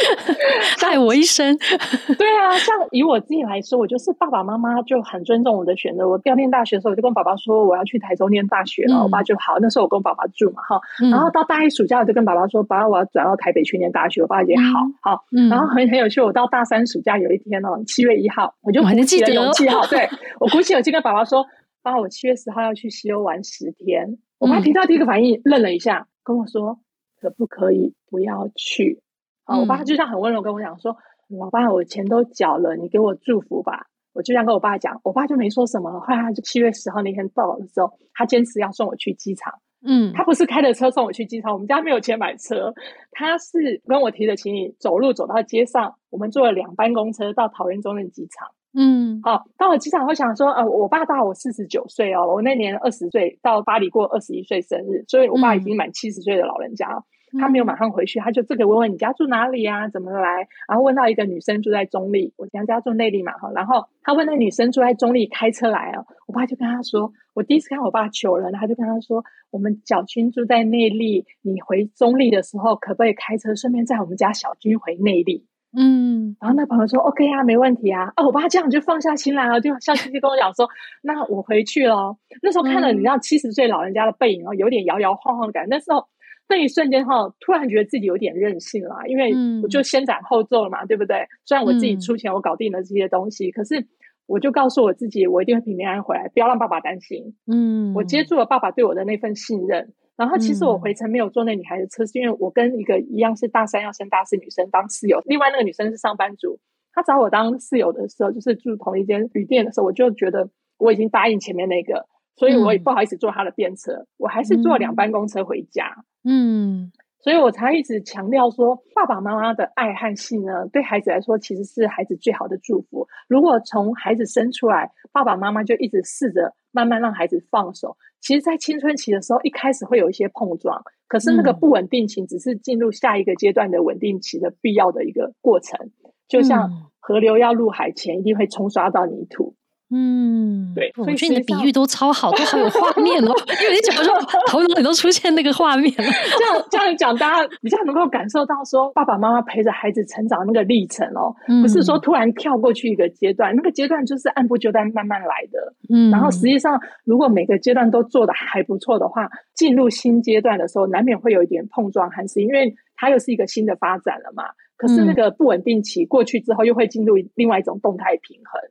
[0.79, 1.57] 害我一生。
[2.17, 6.07] 对啊，像以我自己来说，我就是爸爸妈妈就很尊重我的选择。
[6.07, 9.03] 我要念大学的时候，我就跟爸爸说我要去台中念大学了。
[9.03, 10.79] 我爸就好，那时候我跟爸爸住嘛，哈。
[11.12, 14.21] 然后到大一暑假，我就跟爸爸说，爸爸我要转到台北去念大学。
[14.21, 14.63] 我爸也好
[15.01, 15.23] 好。
[15.49, 20.09] 然后很很有趣，我到大三暑假有一天哦，七月一号，我就鼓起了勇气哈，对
[20.39, 21.45] 我鼓起勇气跟爸爸说，
[21.81, 24.17] 爸，我七月十号要去西欧玩十天。
[24.39, 26.79] 我爸听到第一个反应愣了一下，跟我说
[27.21, 29.01] 可不可以不要去？
[29.49, 30.95] 啊，我爸就这样很温柔跟我讲说
[31.39, 35.91] ：“老爸，我钱都缴了，你给我祝福吧。”我就这样跟我爸讲，我爸就没说什么。
[35.91, 39.53] 后来他就七月十号那天到的时候，他坚持要送我去机场。
[39.85, 42.73] 嗯，他不是开着车送我去机场，我们家没有钱买车，
[43.12, 48.49] 他是跟我提着行李走路走到街上，我们坐了两班公车到桃园中正机场。
[48.73, 57.03] 嗯，好，到了机场，我想说，呃，我爸大我四十九岁哦，我那年二十岁到巴黎过二十一岁生日，所以我爸已经满七十岁的老人家。
[57.38, 60.48] 他没有马上回去，他就这个问问你家住哪里啊，怎么来？
[60.68, 63.52] 然后问到一个女生住在中立，我娘家住内地嘛哈。
[63.54, 66.04] 然后他问那女生住在中立，开车来啊。
[66.26, 75.46] 我爸就跟他说，我第一次看我爸求人，他就跟他说，我们小军住在内地，你回中立的时候可不可以开车，顺便载我们家小军回内地？
[75.72, 78.12] 嗯，然后那朋友说 OK 啊，没问题啊。
[78.15, 80.68] 哦，我爸这样就放下心来了，就笑嘻嘻跟我讲说，
[81.04, 82.18] 那我回去了。
[82.42, 85.76] 那时候看了你知道七十岁老人家的背影哦，有点摇摇晃晃的感觉。
[85.76, 86.08] 那时候
[86.49, 89.31] 那一瞬间哈，突然觉得自己有点任性了，因为
[89.63, 91.27] 我就先斩后奏了嘛，对不对？
[91.45, 93.85] 虽然我自己出钱，我搞定了这些东西，可是
[94.25, 97.35] 我就告诉我自己，我一定会平平安安回来，不要让爸爸担心。
[97.45, 99.93] 嗯，我接住了爸爸对我的那份信任。
[100.17, 106.59] 然后其实我回程没有坐那女孩的车，是因为我跟一个一样是大三要升大四女生当室友，另外那个女生是上班族，
[106.91, 112.05] 她找我当室友的时候，就是住同一间旅店的时候，我就觉得我已经答应前面那个，
[112.36, 116.06] 所以我也不好意思坐他的便车，我还是坐两班公车回家。
[116.24, 116.92] 嗯。
[117.22, 123.06] 所以我才一直强调说，爸爸妈妈的爱和信呢，对孩子来说其实是孩子最好的祝福。
[123.28, 135.92] 如果从孩子生出来，爸爸妈妈就一直试着慢慢让孩子放手，其实，在青春期的时候，一开始会有一些碰撞，可是那个不稳定期只是进入下一个阶段的稳定期的必要的一个过程。
[136.30, 139.56] 就像河流要入海前，一定会冲刷到泥土。
[139.91, 143.34] 嗯，对，我觉得你的比喻都超好，都好有画面哦。
[143.62, 144.13] 因为你讲说
[144.47, 146.04] 头脑里都出现那个画面了。
[146.38, 155.73] 这样这样讲，大家比较能够感受到说爸爸妈妈陪着孩子成长那个历程哦，不是说突然跳过去一个阶段，那个阶段就是按部就班慢慢来的。
[155.91, 164.43] 嗯，然后实际上如果每个阶段都做的还不错的话，进入新阶段的时候，难免会有一点碰撞，还是因为它又是一个新的发展了嘛。
[164.78, 168.62] 可是那个不稳定期过去之后，又会进入另外一种动态平衡。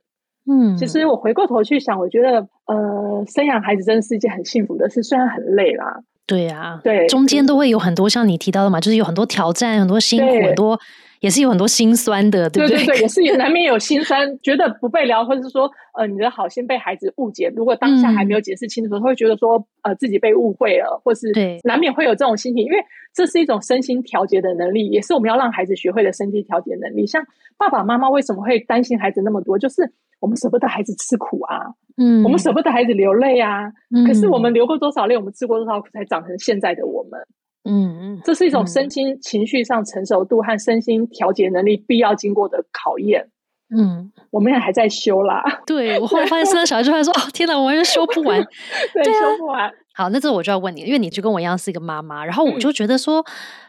[0.45, 6.01] 嗯，其实我回过头去想，我觉得，呃，生养孩子真的是一件很幸福的事，虽然很累啦。
[6.25, 10.79] 对啊，对，中间都会有很多像你提到的嘛，就是有很多挑战，很多辛苦，很多
[11.21, 12.77] 也是有很多心酸的，对不对？
[12.77, 17.51] 对对， 也是也难免有心酸，觉得不被聊，或者是说，呃，你的好心被孩子误解。
[17.55, 21.31] 如果当下还没有解释清楚，他会觉得说，呃，自己被误会了，或是
[21.63, 22.77] 难免会有这种心情，因为
[23.11, 27.07] 这是一种身心调节的能力，也是我们要让孩子学会的身心调节能力。
[27.07, 27.23] 像
[27.57, 29.91] 爸爸妈妈为什么会担心孩子那么多，就是。
[30.19, 31.59] 我们舍不得孩子吃苦啊，
[31.97, 33.71] 嗯，我们舍不得孩子流泪啊，
[34.05, 37.19] 可是我们流过多少泪，我们吃过多少苦，才长成现在的我们，
[37.63, 43.29] 嗯嗯，这是一种身心情绪上成熟度和身心调节能力必要经过的考验，
[43.75, 45.41] 嗯，我们也还在修啦。
[45.65, 48.41] 对我后来发现，生了小孩之后说：“哦，天哪，我完全修不完，
[48.93, 53.25] 对，修不完。”好，那这我就要问你，因为你就跟我一样是一个妈妈，然后我就觉得说，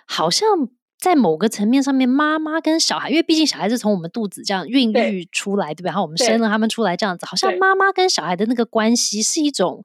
[0.07, 0.49] 好像。
[1.01, 5.87] 在某个层面上面，妈妈跟小孩，因为毕竟小孩是从我们肚子这样孕育出来，对不对？
[5.87, 9.83] 然后我们生了他们出来这样子，好像妈妈跟小孩的那个关系是一种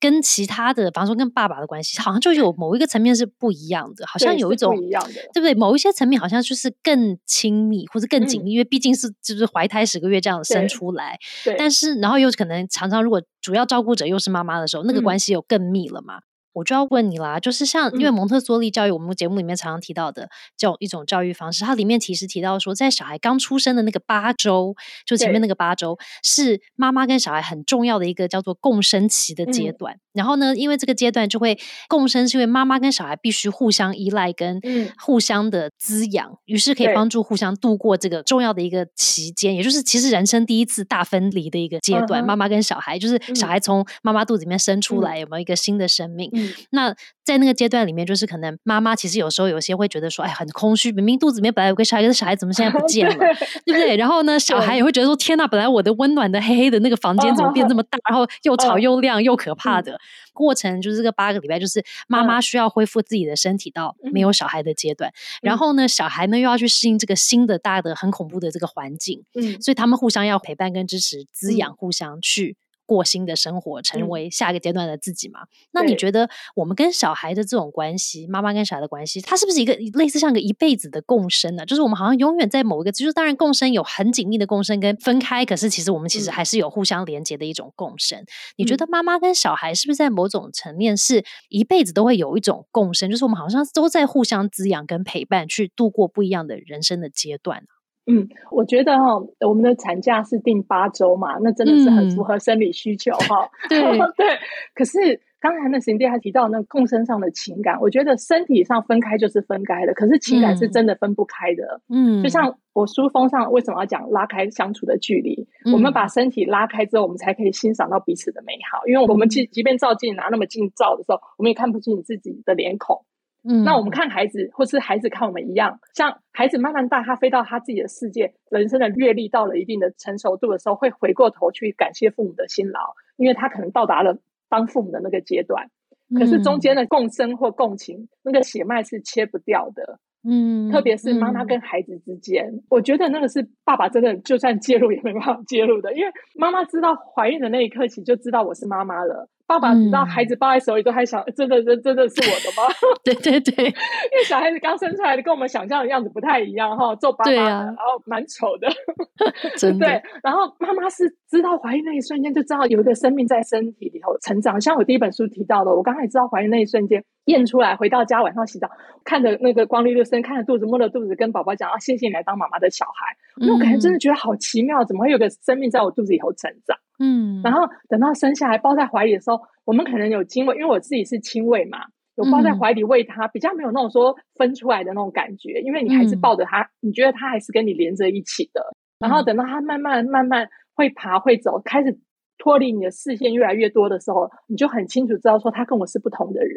[0.00, 5.52] 跟其他的，比方说跟爸爸的关系，好像就有某一个层面是不一样的，好像有一种不一样的，对不对？
[5.52, 11.18] 某一些层面好像就是更亲密或者更紧密，因为毕竟是就是怀胎十个月这样生出来，
[11.58, 16.20] 但是然后又可能常常如果主要照顾者又是妈妈的时候，那个关系又更密了嘛。
[16.56, 29.98] 我就要问你啦，就是像因为蒙特梭利教育，我们节目里面常常提到的这种一种教育方式，它里面其实提到说，在小孩刚出生的那个八周，就前面那个八周，是妈妈跟小孩很重要的一个叫做共生期的阶段。
[30.14, 34.58] 然后呢，因为这个阶段就会共生，是因为妈妈跟小孩必须互相依赖跟
[34.98, 42.24] 互相的滋养，于是可以帮助互相度过这个重要的一个期间，也就是其实人生第一次大分离的一个阶段。
[42.24, 46.30] 妈妈跟小孩，就是小孩从妈妈肚子里面生出来，有没有一个新的生命？
[46.70, 53.14] 那在那个阶段里面，就是可能妈妈其实有时候有些会觉得说，哎，很空虚，明明肚子里面本来有个小孩，可是小孩怎么现在不见了，
[53.64, 53.96] 对不对？
[53.96, 59.98] 然后呢，小孩也会觉得说，天呐，本来我的温暖的黑黑的那个房间怎么变这么大，然后又 吵又亮又可怕的。
[60.32, 72.56] 过程就是这个八个礼拜，就是妈妈需要恢复自己的身体到没有小孩的阶段，然后呢，小孩呢又要去适应这个新的大的很恐怖的这个环境，嗯，所以他们互相要陪伴跟支持滋养，互相去。
[72.86, 75.40] 过新的生活，成为下一个阶段的自己嘛？
[75.72, 81.66] 那你觉得我们跟小孩的这种关系，妈妈跟小孩的关系，它是不是一个类似像个一辈子的共生呢？
[81.66, 88.24] 就是我们好像永远在某一个，就是当然共生有很紧密的共生跟分开，可是其实我们其实还是有互相连接的一种共生。
[88.56, 93.10] 你觉得妈妈跟小孩是不是在某种层面是一辈子都会有一种共生？
[93.10, 97.64] 就是我们好像都在互相滋养跟陪伴，去度过不一样的人生的阶段
[98.06, 103.48] 嗯，我觉得哈，我们的产假是定八周嘛，那真的是很符合生理需求哈。
[103.68, 103.80] 对
[104.16, 104.26] 对，
[104.74, 111.80] 可是刚才那沈弟还提到那共生上的情感，我觉得身体上分开就是分开的，可是情感是真的分不开的。
[111.88, 115.46] 嗯，就像我书封上为什么要讲拉开相处的距离？
[115.72, 118.86] 我们把身体拉开之后，我们才可以欣赏到彼此的美好。
[118.86, 123.04] 因为我们即即便照镜拿那么近照的时候，我们也看不清你自己的脸孔。
[123.48, 132.80] 嗯，那我们看孩子，或是孩子看我们一样，像孩子慢慢大，他飞到他自己的世界，人生的阅历到了一定的成熟度的时候，会回过头去感谢父母的辛劳，
[133.16, 134.18] 因为他可能到达了
[134.48, 135.70] 当父母的那个阶段。
[136.16, 139.98] 可是中间的共生或共情，那个血脉是切不掉的。
[140.28, 149.28] 嗯，特别是妈妈跟孩子之间，我觉得那个是爸爸真的就算介入也没办法介入的，因为妈妈知道怀孕的那一刻起就知道我是妈妈了。
[149.46, 152.74] 爸爸知道孩子抱在手里都还想，真的真真的是我的吗？
[153.04, 158.68] 对 对对， 因为小孩子刚生出来的跟我们想象的样子不太一样哈，皱巴巴的，然后蛮丑的，
[159.56, 159.86] 真的。
[159.86, 167.04] 对，然后妈妈是知道怀孕那一瞬间就知道有一个生命在身体里头成长，像我第一本书提到的，我刚才知道怀孕那一瞬间。
[167.26, 168.70] 验出来，回到家晚上洗澡，
[169.02, 173.16] 看着那个光溜溜身，看着肚子，摸着肚子，跟宝宝讲啊，谢谢你来当妈妈的小孩。
[173.44, 176.78] 那我感觉真的觉得好奇妙，怎么会有个生命在我肚子里头成长？
[176.98, 181.78] 嗯，然后等到生下来抱在怀里的时候，我们可能有亲喂，因为我自己是亲喂嘛，
[182.16, 188.62] 有抱在怀里喂他，比较没有那种说分出来的那种感觉，因为你还是抱着他，你觉得他还是跟你连着一起的。
[188.98, 191.98] 然后等到他慢慢慢慢会爬会走，开始
[192.38, 196.56] 脱离你的视线越来越多的时候，你就很清楚知道说他跟我是不同的人。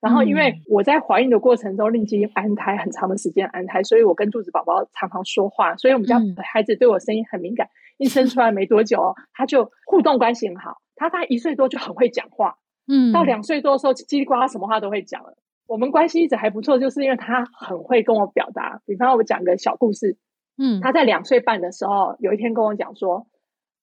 [0.00, 7.68] 然后，因为我在怀孕的过程中，令其安胎很长的时间安胎，所以我跟肚子宝宝常常说话，所以我们家孩子对我声音很敏感。
[8.00, 10.78] 一生出来没多久哦，他就互动关系很好。
[10.96, 12.56] 他大概一岁多就很会讲话，
[12.88, 15.36] 嗯，到两岁多的时候，叽里呱啦什么话都会讲了。
[15.66, 18.80] 我们关系一直还不错，就是因为他很会跟我表达。
[18.86, 20.16] 比方我讲个小故事，
[20.56, 23.26] 嗯，他在两岁半的时候，有一天跟我讲说：“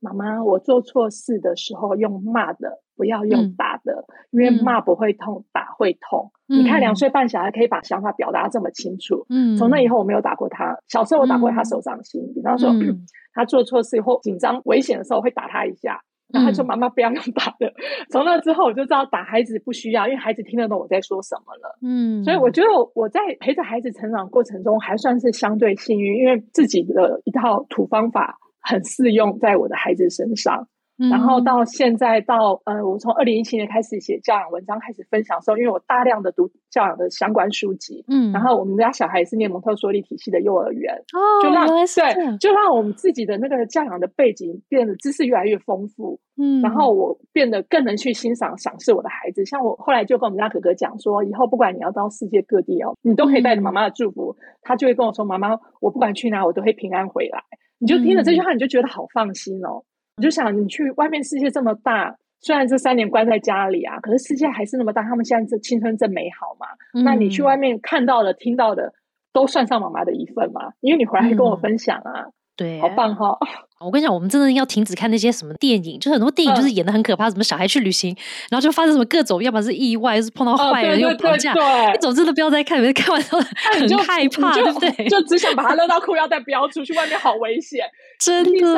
[0.01, 6.31] 妈妈，我做错事的时候用骂的。”不要用打的，因为骂不会痛，打会痛。
[6.47, 9.25] 你看两岁半小孩可以把想法表达这么清楚。
[9.29, 10.75] 嗯，从那以后我没有打过他。
[10.87, 12.71] 小时候我打过他手掌心，比方说
[13.33, 16.01] 他做错事以后紧张危险的时候会打他一下，
[16.33, 17.71] 然后他说妈妈不要用打的。
[18.09, 21.77] 从那之后我就知道打孩子不需要，因为孩子听得懂我在说什么了。
[21.81, 30.67] 嗯，所以我觉得我在陪着孩子成长过程中还算是相对幸运，因为自己的一套土方法很适用在我的孩子身上。
[30.97, 49.45] 然后到现在到呃，我从二零一七年开始写教养文章，开始分享的时候，因为我大量的读教养的相关书籍，嗯，然后我们家小孩是念蒙特梭利体系的幼儿园，哦，就让对，就让我们自己的那个教养的背景变得知识越来越丰富，嗯，然后我变得更能去欣赏赏识我的孩子。
[49.45, 57.43] 像我后来就跟我们家哥哥讲说，以后不管你要到世界各地哦，你都可以带着妈妈的祝福，他就会跟我说，妈妈，我不管去哪，我都会平安回来。
[57.79, 59.83] 你就听了这句话，你就觉得好放心哦。
[60.17, 65.03] 你就想，你去外面世界这么大，虽然这三年关在家里啊，可是世界还是那么大。
[65.03, 66.67] 他们现在这青春正美好嘛？
[67.03, 68.93] 那你去外面看到的、听到的，
[69.31, 70.73] 都算上妈妈的一份嘛？
[70.81, 73.37] 因为你回来跟我分享啊，对，好棒哈。
[73.79, 78.15] 我跟你讲，我们真的要停止看那些什么电影，就很多电影就是演的很可怕，什么小孩去旅行，
[78.49, 85.07] 然后就发生什么各种，要么是意外，是碰到坏人又绑架，你总之都不要再看，看完之后很害怕，对不对？
[85.07, 87.85] 就只想把他扔到裤腰带，不要出去，外面好危险，
[88.19, 88.75] 真的，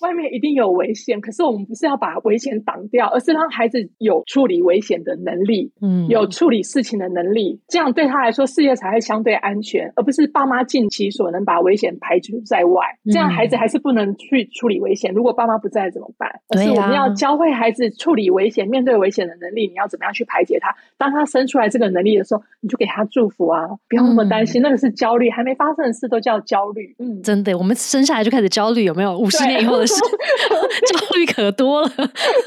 [0.00, 1.20] 外面一定有危险。
[1.20, 14.35] 可是我们不是要把危险挡掉，而是让孩子有处理危险的能力，嗯，有处理事情的能力，这样对他来说，世界才会相对安全，而不是爸妈尽其所能把危险排除在外，这样孩子还是不能去。
[14.36, 16.30] 去处理危险，如果爸妈不在怎么办？
[16.48, 19.66] 而是我们要教会孩子处理危险、面对危险的能力。
[19.68, 20.74] 你要怎么样去排解他？
[20.98, 24.60] 当他生出来这个能力的时候，你就给他祝福啊，不要那么担心。
[24.60, 26.94] 那个是焦虑，还没发生的事都叫焦虑。
[26.98, 29.16] 嗯，真的，我们生下来就开始焦虑，有没有？
[29.16, 29.94] 五十年以后的事，
[30.92, 31.90] 焦虑可多了。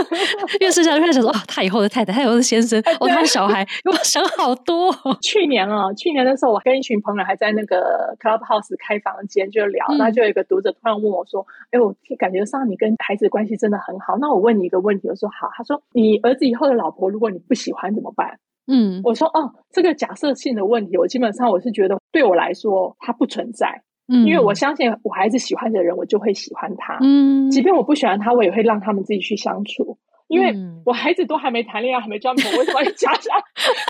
[0.62, 4.94] 因为生下来就开始说，哦，他以后的太太，他以后的先生，哦，他的小孩， 我想好多。
[5.22, 14.18] 去年啊，去年的时候，我跟一群朋友还在那个 Clubhouse 开房间就聊，那就有一个读者突然问我说：“哎。”我感觉上你跟孩子关系真的很好。
[14.20, 15.50] 那我问你一个问题，我说好。
[15.56, 18.40] 他说你儿子以后的老婆，如果你不喜欢怎么办？
[18.68, 23.82] 嗯，我说哦，这个假设性的问题，我基本上我是觉得对我来说它不存在。
[24.08, 26.98] 嗯，因为我相信我孩子喜欢的人，我就会喜欢他。
[27.02, 29.98] 嗯，即便我不喜欢他，我也会让他们自己去相处。
[30.28, 30.54] 因为
[30.86, 33.36] 我孩子都还没谈恋爱，还没交女朋友，为什么要加上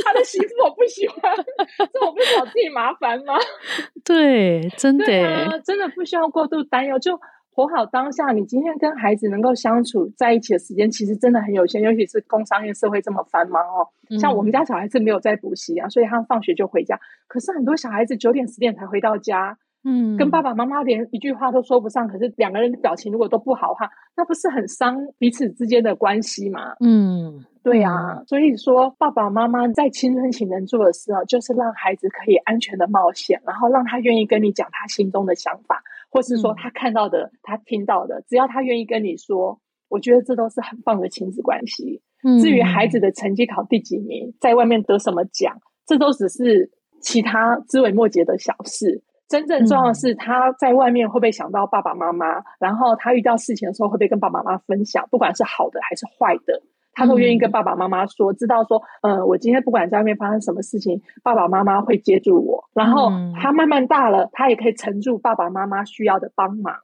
[0.05, 0.45] 他的媳妇？
[0.63, 1.35] 我不喜欢，
[1.91, 3.33] 这我不找自己麻烦吗？
[4.05, 6.97] 对，真的，真的不需要过度担忧。
[6.99, 7.19] 就
[7.59, 11.81] 活好当下，你今天跟孩子能够相处在一起的时间，其实真的很有限。
[11.81, 13.85] 尤其是工商业社会这么繁忙哦，
[14.17, 16.97] 像我们家小孩子没有在补习啊，所以他们放学就回家。
[17.27, 19.57] 可是很多小孩子九点十点才回到家。
[19.83, 26.73] 嗯，跟爸爸妈妈连一句话都说不上，可是两个人的表情如果都不好的话，那不是很伤彼此之间的关系吗？
[26.81, 28.21] 嗯，对呀。
[28.27, 42.01] 所以说，爸爸妈妈在青春期能做的事啊，就是让孩子可以安全的冒险，然后让他愿意跟你讲他心中的想法，或是说他看到的、他听到的，只要他愿意跟你说，我觉得这都是很棒的亲子关系。
[42.41, 46.71] 至于孩子的成绩考第几名，在外面得什么奖，这都只是。
[47.01, 49.01] 其他枝微末节的小事。
[49.29, 52.43] 真正重要的是，他在外面会不会想到爸爸妈妈？
[52.59, 55.07] 然后他遇到事情的时候，会不会跟爸爸妈妈分享？
[55.09, 56.61] 不管是好的还是坏的，
[56.99, 58.33] 他都愿意跟爸爸妈妈说。
[58.33, 62.69] 知道说，嗯，我今天不管在外面发生什么事情，爸爸妈妈会接住我。
[62.73, 66.75] 然后他慢慢大了，他也可以承住爸爸妈妈需要的帮忙。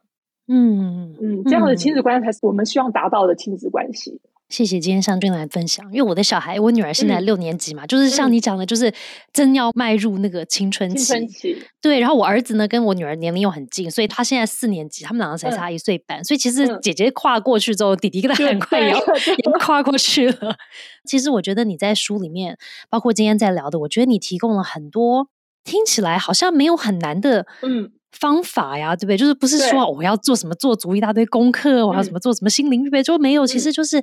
[0.48, 4.20] 嗯嗯，这样的亲子关系才是我们希望达到的亲子关系。
[4.48, 8.92] 谢谢今天向君来分享，因为我的小孩，我女儿现在六年级嘛，就是像你讲的，就是
[9.32, 11.14] 正要迈入那个青春期。
[11.82, 20.56] 对，然后我儿子呢，跟我女儿年龄又很近，所以他现在四年级，他们两个才差一岁半，所以其实姐姐跨过去之后，弟弟跟他很快也也跨过去了。
[21.04, 22.56] 其实我觉得你在书里面，
[22.88, 25.28] 包括今天在聊的，我觉得你提供了很多
[25.64, 27.90] 听起来好像没有很难的，嗯。
[28.12, 29.16] 方法呀，对不对？
[29.16, 33.46] 就是不是说我要做什么做足一大堆功课，我要什么做什么心灵预备，就没有。
[33.46, 34.02] 其实就是。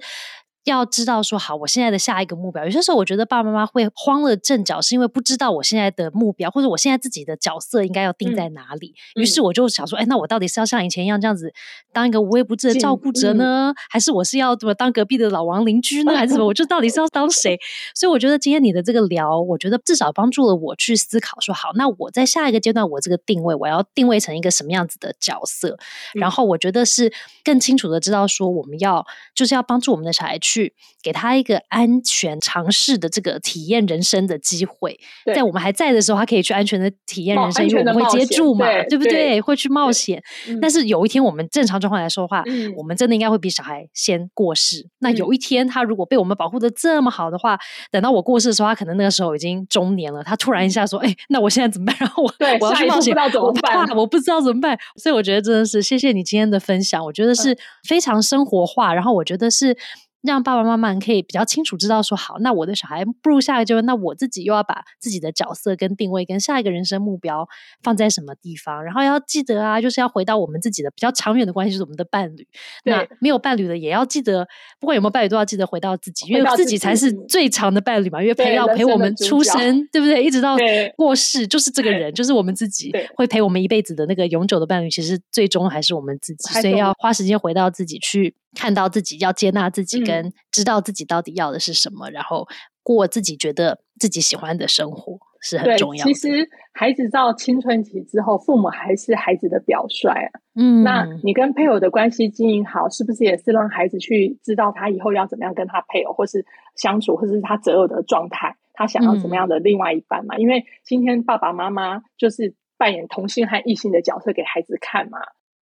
[0.65, 2.63] 要知道说好，我现在的下一个目标。
[2.63, 8.95] 有些时候，我觉得爸爸妈妈会慌了阵脚，是因为不知道我现在的目标，或者我现在自己的角色应该要定在哪里。
[9.15, 11.53] 于是我就想说，哎，那我到底是要像以前一样这样子
[11.91, 16.45] 当一个无微不至的照顾者呢，还是我是要怎么当隔壁的老王邻居呢，还是什么？
[16.45, 17.59] 我就到底是要当谁？
[17.93, 25.77] 所以我觉得今天你的这个聊，我觉得至少帮助了我去思考说，好，那我在下一个阶段，我这个定位，我要定位成一个什么样子的角色？
[26.13, 27.11] 然后我觉得是
[27.43, 29.05] 更清楚的知道说，我们要
[29.35, 30.52] 就是要帮助我们的小孩去
[31.01, 31.33] 给他。
[31.33, 34.97] 一个安全尝试的这个体验人生的机会，
[35.33, 39.41] 在我们还在的时候，他可以去安全的体验人生，因为我们会接住嘛，对不对？
[39.41, 40.21] 会去冒险。
[40.61, 42.43] 但是有一天，我们正常状况来说的话，
[42.77, 44.87] 我们真的应该会比小孩先过世。
[44.99, 47.57] 那有一天，他如果被我们保护的这么好的话，
[47.91, 50.23] 等到我过世的时候，他可能那个时候已经中年了。
[50.23, 52.31] 他突然一下说：“哎，那我现在怎么办？”然后我
[52.61, 53.87] 我要去冒险，怎么办？
[53.97, 54.77] 我不知道怎么办。
[55.01, 59.75] 所以我觉得真的是谢谢你今天的分享，我觉得是非常生活化，然后我觉得是。
[60.23, 67.47] 让爸爸妈妈可以比较清楚知道说好，那我的小孩步入下一个阶段，那我自己又要把自己的角色跟定位跟下一个人生目标
[67.83, 72.47] 放在什么地方，然后要记得啊，就是要回到我们自己的比较长远的关系，就是我们的伴侣。
[72.85, 74.47] 那没有伴侣的也要记得，
[74.79, 78.21] 不管有没有伴侣，都要记得回到自己，因为自己才是最长的伴侣嘛。
[78.21, 80.23] 因为陪要陪我们出生，对不对？
[80.23, 80.55] 一直到
[80.95, 84.89] 过世，就是这个人，就是我们自己会陪我们一辈子的那个永久的伴侣。
[84.89, 88.35] 其实最终还是我们自己，所以要花时间回到自己去。
[88.55, 92.47] 看到自己要接纳自己，跟知道自己到底要的是什么，然后
[92.83, 96.05] 过自己觉得自己喜欢的生活是很重要。
[96.05, 100.31] 其实孩子到青春期之后，父母还是孩子的表率啊。
[100.55, 106.45] 嗯，那你跟配偶的关系经营好，是不是也是让孩子去知道他以后要怎么样跟他配偶或是
[106.75, 110.37] 相处，或者是他择偶的状态，他想要什么样的另外一半嘛？
[110.37, 115.19] 因为今天爸爸妈妈就是扮演同性和异性的角色给孩子看嘛。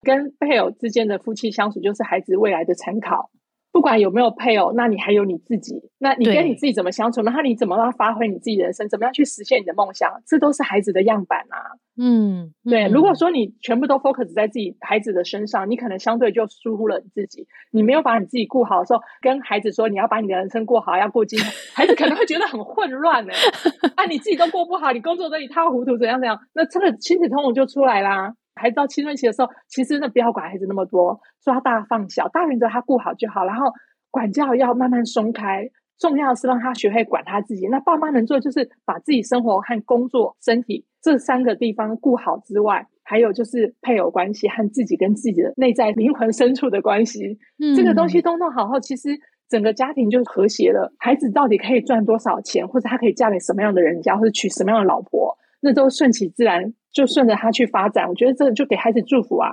[0.02, 3.30] 跟配偶之间的夫妻相处，就是孩子未来的参考。
[3.72, 5.74] 不管有没有配偶，那你还有你自己。
[5.98, 7.20] 那你跟你自己怎么相处？
[7.20, 8.88] 然后你怎么样发挥你自己人生？
[8.88, 10.10] 怎么样去实现你的梦想？
[10.26, 11.76] 这都是孩子的样板啊。
[12.00, 12.88] 嗯，对。
[12.88, 17.46] 如果说你全部都 focus 在自己孩子的身上，你可能相对就疏忽了你自己。
[17.70, 21.38] 你没有把你自己顾好的时候，跟孩子说你要把你的人生过好，要过精，
[21.76, 23.34] 孩子可能会觉得很混乱呢。
[23.94, 26.40] 啊，你自己都过不好，你工作都一塌糊涂，怎样怎样？
[26.54, 28.32] 那这个亲子通融就出来啦。
[28.56, 33.44] 孩子到青春期的时候，其实那不要管孩子那么多，抓大放小，大原则他顾好就好。
[33.44, 33.66] 然后
[34.10, 37.66] 管教要慢慢松开，重要是让他学会管他自己。
[37.68, 47.38] 那爸妈能做的就是把自己生活和工作、身体这三个地方顾好之外，还有就是配偶关系和自己跟自己的内在灵魂深处的关系，
[47.76, 49.10] 这个东西都弄好后，其实
[49.48, 50.92] 整个家庭就和谐了。
[50.98, 56.72] 孩子到底可以赚多少钱，或者他可以嫁给什么样的人家，或者娶什么样的老婆，那都顺其自然。
[56.96, 59.50] 就顺着他去发展，我觉得这就给孩子祝福啊。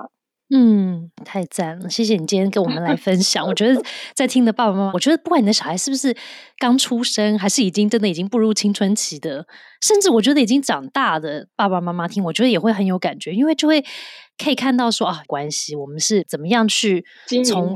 [0.55, 3.45] 嗯，太赞了，谢谢你今天跟我们来分享。
[3.45, 3.81] 我觉得
[4.13, 6.15] 在听的爸爸妈妈，我觉得不管你的小孩是不是
[6.63, 9.45] 刚出生，还是已经真的已经步入青春期的，
[9.81, 13.83] 甚至我觉得已经长大的爸爸妈妈听，我觉得也会很有感觉，因为就会。
[14.35, 17.05] 可以看到说啊，关系我们是怎么样去
[17.45, 17.71] 从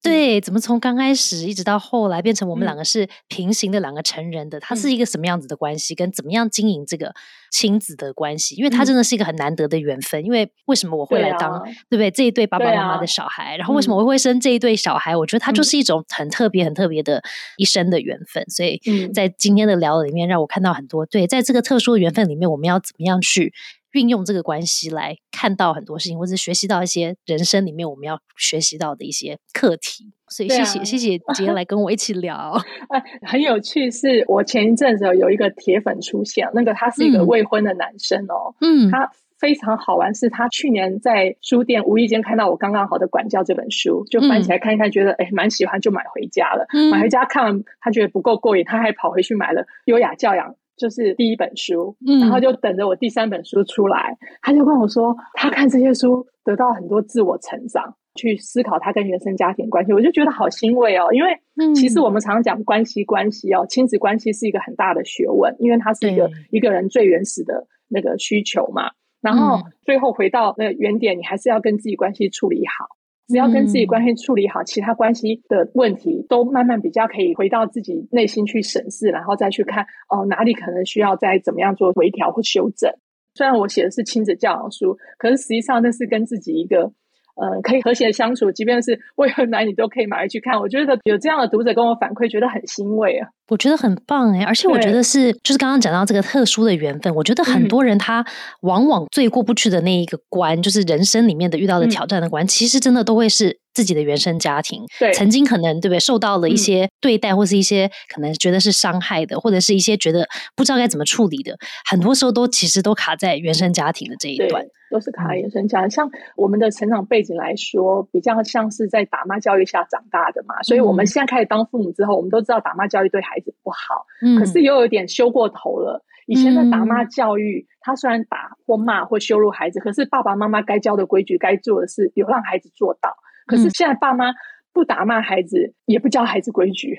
[0.00, 7.12] 对，怎么从刚开始一直到后来变成我们两个是平行的两个成人的，它是一个什么样子的关系，跟怎么样经营这个
[7.50, 8.54] 亲子的关系？
[8.54, 10.24] 因为它真的是一个很难得的缘分。
[10.24, 11.60] 因为为什么我会来当
[11.90, 13.56] 对不对这一对爸爸妈妈的小孩？
[13.56, 15.16] 然后为什么我会生这一对小孩？
[15.16, 17.20] 我觉得它就是一种很特别、很特别的
[17.56, 18.44] 一生的缘分。
[18.48, 18.80] 所以
[19.14, 23.52] 在今天的聊里面，让我看到很多对，在这个特殊的缘分里面，我们要怎么样去？
[23.92, 30.12] 运用这个关系来看到很多事情，或者学习到一些人生里面我们要学习到的一些课题。
[30.28, 32.60] 所以谢谢谢谢今天来跟我一起聊。
[32.92, 46.66] 哎，很有趣，是我前一阵子有一个铁粉出现，那个他是一个未婚的男生哦，嗯，他非常好玩，是他去年在书店无意间看到我刚刚好的管教这本书，就翻起来看一看，觉得哎蛮喜欢，就买回家了。
[46.90, 50.54] 买回家看完，他觉得不够过瘾，他还跑回去买了优雅教养。
[50.76, 54.14] 就是第一本书，然后就等着我第三本书出来。
[54.42, 59.94] 他就跟我说，他看这些书得到很多自我成长，去思考他跟原生家庭关系。
[59.94, 68.90] 我就觉得好欣慰哦，因为其实我们常常讲关系关系哦，亲子关系是一个很大的学问，因为它是一个一个人最原始的那个需求嘛。
[69.26, 72.86] 然后最后回到那原点，你还是要跟自己关系处理好。
[73.26, 82.92] 只要跟自己关系处理好，其他关系的问题都慢慢比较可以回到自己内心去审视，然后再去看哦哪里可能需要再怎么样做微调或修正。
[83.34, 86.92] 虽然我写的是亲子教养书，可是实际上那是跟自己一个。
[87.36, 90.58] 呃，可以和谐相处，即便是为何难，你都可以买回去看。
[90.58, 93.28] 我觉得有这样的读者跟我反馈，觉得很欣慰啊。
[93.48, 98.24] 我觉得很棒哎，而且我觉得是，就是刚刚讲到这个特殊的缘分，我觉得很多人他
[98.62, 110.26] 往往最过不去的那一个关，就是人生里面的遇到的挑战的关，其实真的都会是自己的原生家庭，对，曾经可能对不对，受到了一些对待，或是一些可能觉得是伤害的，或者是一些觉得
[110.56, 111.56] 不知道该怎么处理的，
[111.88, 114.64] 很多时候都其实都卡在原生家庭的这一段。
[114.90, 124.06] 都是卡原生家，像我们的成长背景来说，比较像是在打骂教育下长大的嘛，所以我们现在开始当父母之后，我们都知道打骂教育对孩子不好，
[124.38, 126.02] 可是又有点修过头了。
[126.26, 133.16] 以前的打骂教育，他虽然打或骂或羞辱孩子，可是爸爸妈妈该教的规矩、该做的事有让孩子做到。
[133.46, 134.32] 可是现在爸妈
[134.72, 136.98] 不打骂孩子，也不教孩子规矩，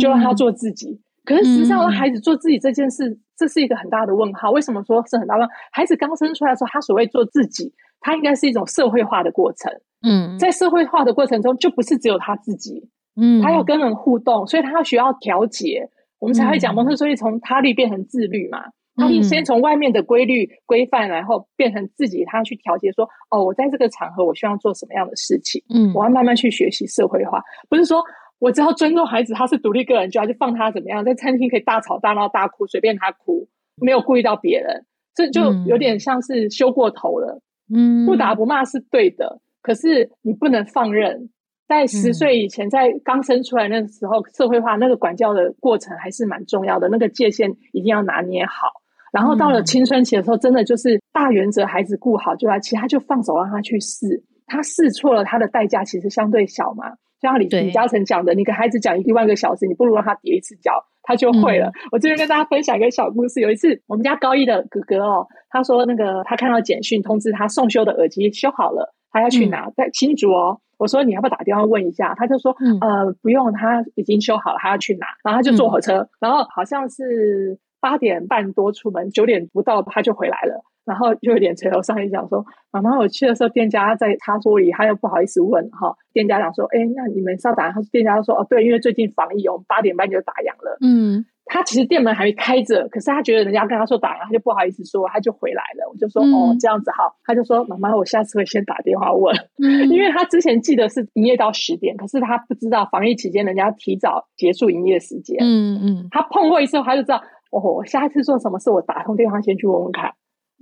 [0.00, 1.02] 就让他做自己。
[1.24, 4.50] 可是实际上，让孩子做自己这件事，这是一个很大的问号。
[4.50, 5.48] 为什么说是很大问？
[5.72, 9.72] 孩子刚生出来的时候，他所谓做自己，他应该是一种社会化的过程。
[10.06, 12.90] 嗯，在社会化的过程中，就不是只有他自己。
[13.16, 15.88] 嗯，他要跟人互动，所以他要需要调节。
[16.18, 18.62] 我们才会讲蒙特梭利从他律变成自律嘛。
[18.96, 22.92] 他先从外面的规律规范，然后变成自己，他去调节。
[22.92, 25.62] 说哦，我在这个场合，我希望做什么样的事情？
[25.74, 28.02] 嗯，我要慢慢去学习社会化，不是说。
[28.44, 33.48] 我只要尊重孩子，他是独立个人，就要去放他怎么样，在餐厅可以大吵大闹、大哭，随便他哭，
[33.80, 34.84] 没有顾虑到别人，
[35.14, 37.40] 这就有点像是修过头了。
[37.74, 41.30] 嗯，不打不骂是对的，可是你不能放任。
[41.66, 48.68] 在十岁以前，在刚生出来那时候，社会化那个管教的过程还是蛮重要的，那个界限一定要拿捏好。
[49.10, 54.22] 然后到了青春期的时候，真的就是大原则，孩子顾好就要，其他就放手让他去试。
[54.46, 56.92] 他试错了，他的代价其实相对小嘛。
[57.28, 60.72] 像李李嘉诚讲的，你给孩子讲一万个小时，你不如让他叠一次脚，
[61.02, 61.72] 他就会了。
[61.90, 63.40] 我这边跟大家分享一个小故事。
[63.40, 70.60] 有一次，我们家高一的哥哥哦，他说那个他看到简讯通知他送修的耳机修好了，他要去拿在新竹哦。
[70.76, 72.14] 我说你要不要打电话问一下？
[72.14, 75.06] 他就说呃不用，他已经修好了，他要去拿。
[75.24, 80.62] 然后他就坐火车，然后好像是八点半多出门，九点不到他就回来了。
[80.84, 85.94] 然后就有点垂头丧气讲说：“妈妈，我去的时候，店家在插座里，他又不好意思问哈。
[86.12, 95.88] 店家讲说：‘哎，那你们是要打？’他说店家说：‘哦，对，因为最近防疫，我们八点半就打烊了。’嗯，他其实店门还没开着，可是他觉得人家跟他说打烊，他就不好意思说，他就回来了。
[95.90, 99.34] 我就说：‘哦，这样子好。’他就说：‘妈妈，我下次会先打电话问，
[99.88, 105.38] 因为他之前记得是营业到十点，可是他不知道防疫期间人家提早结束营业时间。
[105.40, 110.12] 嗯嗯，他碰过一次，他就知道哦，我下一次做什么事，我打通电话先去问问看。”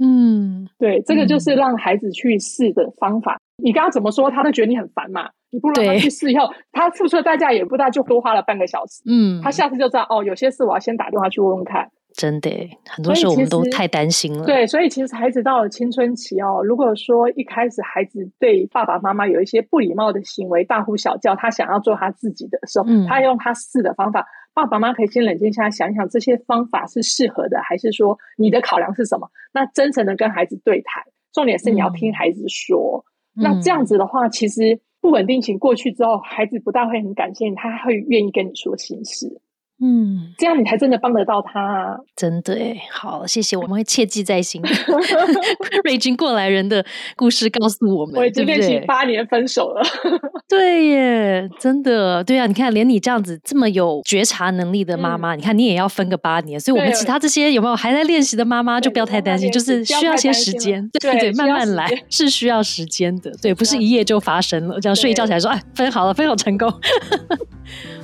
[0.03, 3.38] 嗯，对，这个就是让孩子去试的方法。
[3.62, 5.28] 你刚刚怎么说，他都觉得你很烦嘛？
[5.50, 9.03] 你不让他去试以后，他付出的代价也不大，就多花了半个小时。
[9.07, 11.88] 嗯，他下次就知道哦，有些事我要先打电话去问问看。
[12.14, 12.50] 真的，
[12.86, 14.44] 很多时候我们都太担心了。
[14.44, 24.26] 对，所以其实孩子到了青春期哦，如果说一开始孩子对爸爸妈妈有一些不礼貌的行为，大呼小叫，他想要做他自己的时候，他用他试的方法。
[24.55, 29.30] 爸爸妈妈可以先冷静下来，想一想这些方法是适合的，还是说你的考量是什么？
[29.53, 33.05] 那真诚的跟孩子对谈，重点是你要听孩子说。
[33.34, 39.40] 那这样子的话，其实不稳定情过去之后，孩子不但会很感谢你，他会愿意跟你说心事。
[39.85, 44.62] 嗯，这样你才真的帮得到他，真的哎，好，谢谢，我们会切记在心。
[45.83, 46.85] 瑞军过来人的
[47.16, 49.83] 故事告诉我们，我已经练习八年分手了。
[50.49, 66.72] 对耶，真的，对啊，你看，连你这样子这么有觉察能力的妈妈，你看你也要分个八年，所以我们其他这些有没有还在练习的妈妈就不要太担心，就是需要些时间，对对，慢慢来，是需要时间的，对，不是一夜就发生了，这样睡一觉起来说，哎，分好了，分好成功。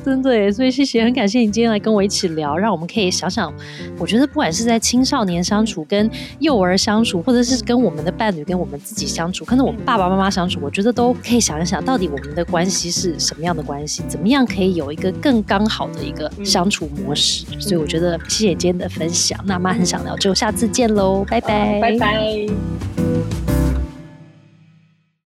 [0.09, 3.53] 真的，所以谢谢，很感谢你今天来跟我一起聊，让我们可以想想。
[3.99, 17.45] 我觉得不管是在青少年相处、跟幼儿相处，或者是跟我们的伴侣、跟我们自己相处，可能我们爸爸妈妈相处，我觉得都可以想一想，到底我们的关系是什么样的关系，怎么样可以有一个更刚好的一个相处模式。
[17.61, 23.38] 所以我觉得谢谢今天的分享，那妈很想聊，就下次见喽，拜拜，拜拜。